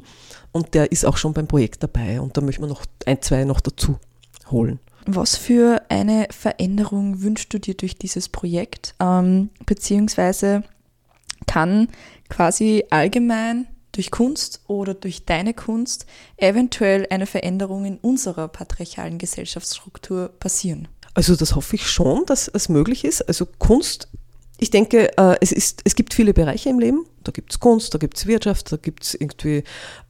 und 0.53 0.75
der 0.75 0.93
ist 0.93 1.07
auch 1.07 1.17
schon 1.17 1.33
beim 1.33 1.47
Projekt 1.47 1.83
dabei 1.83 2.21
und 2.21 2.37
da 2.37 2.43
möchten 2.43 2.63
wir 2.63 2.69
noch 2.69 2.85
ein, 3.07 3.23
zwei 3.23 3.45
noch 3.45 3.61
dazu 3.61 3.99
holen. 4.51 4.81
Was 5.07 5.37
für 5.37 5.81
eine 5.89 6.27
Veränderung 6.31 7.23
wünschst 7.23 7.55
du 7.55 7.59
dir 7.59 7.75
durch 7.75 7.97
dieses 7.97 8.29
Projekt? 8.29 8.95
Ähm, 9.01 9.51
beziehungsweise 9.65 10.65
kann 11.47 11.89
quasi 12.29 12.85
allgemein 12.91 13.67
durch 13.93 14.11
Kunst 14.11 14.63
oder 14.67 14.95
durch 14.95 15.25
deine 15.25 15.55
Kunst 15.55 16.07
eventuell 16.37 17.07
eine 17.11 17.27
Veränderung 17.27 17.85
in 17.85 17.99
unserer 17.99 18.49
patriarchalen 18.49 19.19
Gesellschaftsstruktur 19.19 20.29
passieren? 20.39 20.89
Also 21.21 21.37
das 21.37 21.55
hoffe 21.55 21.77
ich 21.77 21.87
schon, 21.87 22.25
dass 22.25 22.49
es 22.49 22.71
möglich 22.71 23.05
ist. 23.05 23.21
Also 23.21 23.45
Kunst, 23.45 24.09
ich 24.57 24.71
denke, 24.71 25.19
äh, 25.19 25.37
es, 25.43 25.53
ist, 25.53 25.83
es 25.85 25.95
gibt 25.95 26.15
viele 26.15 26.33
Bereiche 26.33 26.71
im 26.71 26.79
Leben. 26.79 27.05
Da 27.25 27.31
gibt 27.31 27.53
es 27.53 27.61
Kunst, 27.61 27.93
da 27.93 27.99
gibt 27.99 28.17
es 28.17 28.25
Wirtschaft, 28.25 28.73
da 28.73 28.79
gibt 28.79 29.05
es 29.05 29.13
irgendwie 29.13 29.63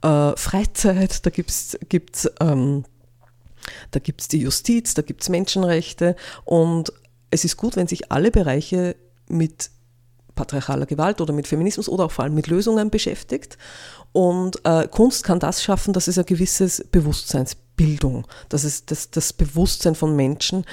äh, 0.03 0.31
Freizeit, 0.37 1.25
da 1.25 1.29
gibt 1.29 1.49
es 1.49 1.77
gibt's, 1.89 2.31
ähm, 2.39 2.85
die 3.93 4.37
Justiz, 4.37 4.93
da 4.93 5.01
gibt 5.01 5.23
es 5.23 5.27
Menschenrechte. 5.27 6.15
Und 6.45 6.93
es 7.29 7.43
ist 7.43 7.57
gut, 7.57 7.75
wenn 7.75 7.87
sich 7.87 8.09
alle 8.09 8.31
Bereiche 8.31 8.95
mit 9.27 9.69
patriarchaler 10.35 10.85
Gewalt 10.85 11.19
oder 11.19 11.33
mit 11.33 11.45
Feminismus 11.45 11.89
oder 11.89 12.05
auch 12.05 12.11
vor 12.11 12.23
allem 12.23 12.35
mit 12.35 12.47
Lösungen 12.47 12.89
beschäftigt. 12.89 13.57
Und 14.13 14.63
äh, 14.63 14.87
Kunst 14.87 15.25
kann 15.25 15.41
das 15.41 15.61
schaffen, 15.61 15.91
dass 15.91 16.07
es 16.07 16.17
ein 16.17 16.25
gewisses 16.25 16.85
Bewusstseinsbildung, 16.89 18.25
dass 18.47 18.63
es 18.63 18.85
das, 18.85 19.11
das 19.11 19.33
Bewusstsein 19.33 19.95
von 19.95 20.15
Menschen 20.15 20.65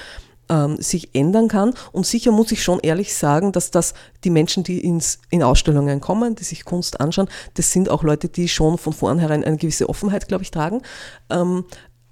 ähm, 0.48 0.80
sich 0.80 1.14
ändern 1.14 1.48
kann. 1.48 1.74
Und 1.92 2.06
sicher 2.06 2.32
muss 2.32 2.52
ich 2.52 2.62
schon 2.62 2.80
ehrlich 2.80 3.14
sagen, 3.14 3.52
dass 3.52 3.70
das 3.70 3.94
die 4.24 4.30
Menschen, 4.30 4.64
die 4.64 4.80
ins, 4.80 5.18
in 5.30 5.42
Ausstellungen 5.42 6.00
kommen, 6.00 6.34
die 6.34 6.44
sich 6.44 6.64
Kunst 6.64 7.00
anschauen, 7.00 7.28
das 7.54 7.72
sind 7.72 7.88
auch 7.88 8.02
Leute, 8.02 8.28
die 8.28 8.48
schon 8.48 8.78
von 8.78 8.92
vornherein 8.92 9.44
eine 9.44 9.56
gewisse 9.56 9.88
Offenheit, 9.88 10.28
glaube 10.28 10.42
ich, 10.42 10.50
tragen. 10.50 10.82
Ähm, 11.30 11.64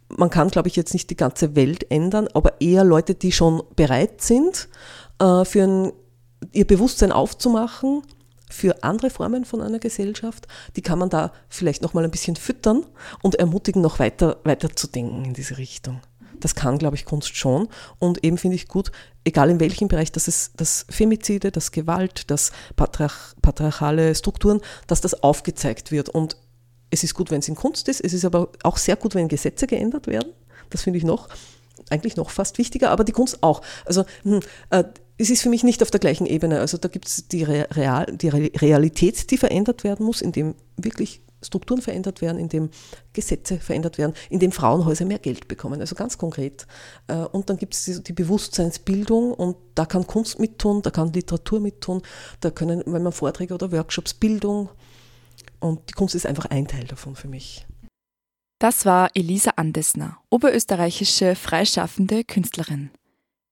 man 0.09 0.31
kann, 0.31 0.51
glaube 0.51 0.68
ich, 0.68 0.77
jetzt 0.77 0.92
nicht 0.92 1.11
die 1.11 1.16
ganze 1.16 1.57
Welt 1.57 1.90
ändern, 1.90 2.29
aber 2.35 2.61
eher 2.61 2.85
Leute, 2.85 3.14
die 3.14 3.33
schon 3.33 3.62
bereit 3.75 4.22
sind, 4.22 4.68
äh, 5.18 5.44
für 5.44 5.62
ein, 5.62 5.92
ihr 6.53 6.66
Bewusstsein 6.66 7.12
aufzumachen 7.12 8.03
für 8.49 8.85
andere 8.85 9.11
Formen 9.11 9.44
von 9.44 9.61
einer 9.61 9.81
Gesellschaft, 9.81 10.46
die 10.77 10.83
kann 10.83 10.99
man 10.99 11.11
da 11.11 11.33
vielleicht 11.49 11.83
noch 11.83 11.94
mal 11.94 12.05
ein 12.05 12.11
bisschen 12.11 12.37
füttern 12.37 12.87
und 13.22 13.35
ermutigen, 13.35 13.83
noch 13.83 13.99
weiter, 13.99 14.37
weiter 14.44 14.75
zu 14.75 14.87
denken 14.87 15.25
in 15.25 15.35
diese 15.35 15.59
Richtung. 15.59 16.01
Das 16.40 16.55
kann, 16.55 16.79
glaube 16.79 16.96
ich, 16.96 17.05
Kunst 17.05 17.37
schon. 17.37 17.68
Und 17.99 18.25
eben 18.25 18.38
finde 18.38 18.57
ich 18.57 18.68
gut, 18.68 18.92
egal 19.25 19.51
in 19.51 19.61
welchem 19.61 19.88
Bereich, 19.88 20.12
dass 20.12 20.29
es 20.29 20.53
das 20.57 20.87
Femizide, 20.88 21.51
das 21.51 21.72
Gewalt, 21.72 22.31
das 22.31 22.53
Patriarch, 22.77 23.35
patriarchale 23.42 24.14
Strukturen, 24.14 24.61
dass 24.87 25.01
das 25.01 25.22
aufgezeigt 25.22 25.90
wird. 25.92 26.09
Und 26.09 26.37
es 26.90 27.05
ist 27.05 27.14
gut, 27.14 27.31
wenn 27.31 27.40
es 27.40 27.49
in 27.49 27.57
Kunst 27.57 27.88
ist. 27.88 28.01
Es 28.01 28.12
ist 28.12 28.25
aber 28.25 28.51
auch 28.62 28.77
sehr 28.77 28.96
gut, 28.96 29.14
wenn 29.14 29.29
Gesetze 29.29 29.66
geändert 29.66 30.07
werden. 30.07 30.33
Das 30.70 30.83
finde 30.83 30.99
ich 30.99 31.05
noch, 31.05 31.29
eigentlich 31.90 32.16
noch 32.16 32.31
fast 32.31 32.59
wichtiger, 32.59 32.90
aber 32.90 33.05
die 33.05 33.12
Kunst 33.12 33.42
auch. 33.42 33.62
Also 33.85 34.05
hm, 34.22 34.40
äh, 34.70 34.85
es 35.18 35.31
ist 35.31 35.42
für 35.42 35.49
mich 35.49 35.64
nicht 35.64 35.83
auf 35.83 35.90
der 35.90 36.01
gleichen 36.01 36.27
Ebene. 36.27 36.61
Also 36.61 36.77
da 36.77 36.88
gibt 36.88 37.07
es 37.07 37.29
die, 37.29 37.42
Real, 37.42 38.07
die 38.07 38.29
Realität, 38.29 39.31
die 39.31 39.38
verändert 39.38 39.83
werden 39.83 40.05
muss, 40.05 40.20
indem 40.20 40.55
wirklich 40.77 41.22
Strukturen 41.46 41.80
verändert 41.80 42.20
werden, 42.20 42.38
indem 42.38 42.70
Gesetze 43.12 43.59
verändert 43.59 43.98
werden, 43.98 44.14
indem 44.30 44.52
Frauenhäuser 44.52 45.04
mehr 45.04 45.18
Geld 45.18 45.48
bekommen, 45.48 45.80
also 45.80 45.94
ganz 45.94 46.18
konkret. 46.18 46.66
Äh, 47.06 47.16
und 47.16 47.48
dann 47.48 47.56
gibt 47.56 47.74
es 47.74 48.02
die 48.02 48.12
Bewusstseinsbildung 48.12 49.32
und 49.32 49.56
da 49.74 49.87
kann 49.87 50.06
Kunst 50.06 50.38
mittun, 50.38 50.82
da 50.82 50.90
kann 50.90 51.12
Literatur 51.12 51.61
mittun, 51.61 52.02
da 52.40 52.50
können, 52.50 52.82
wenn 52.87 53.02
man 53.02 53.12
Vorträge 53.12 53.54
oder 53.54 53.72
Workshops, 53.72 54.14
Bildung 54.14 54.68
und 55.61 55.88
die 55.88 55.94
Kunst 55.94 56.14
ist 56.14 56.26
einfach 56.26 56.46
ein 56.46 56.66
Teil 56.66 56.85
davon 56.85 57.16
für 57.16 57.28
mich. 57.28 57.66
Das 58.59 58.87
war 58.87 59.11
Elisa 59.14 59.52
Andesner, 59.56 60.18
oberösterreichische 60.30 61.35
freischaffende 61.35 62.24
Künstlerin. 62.24 62.90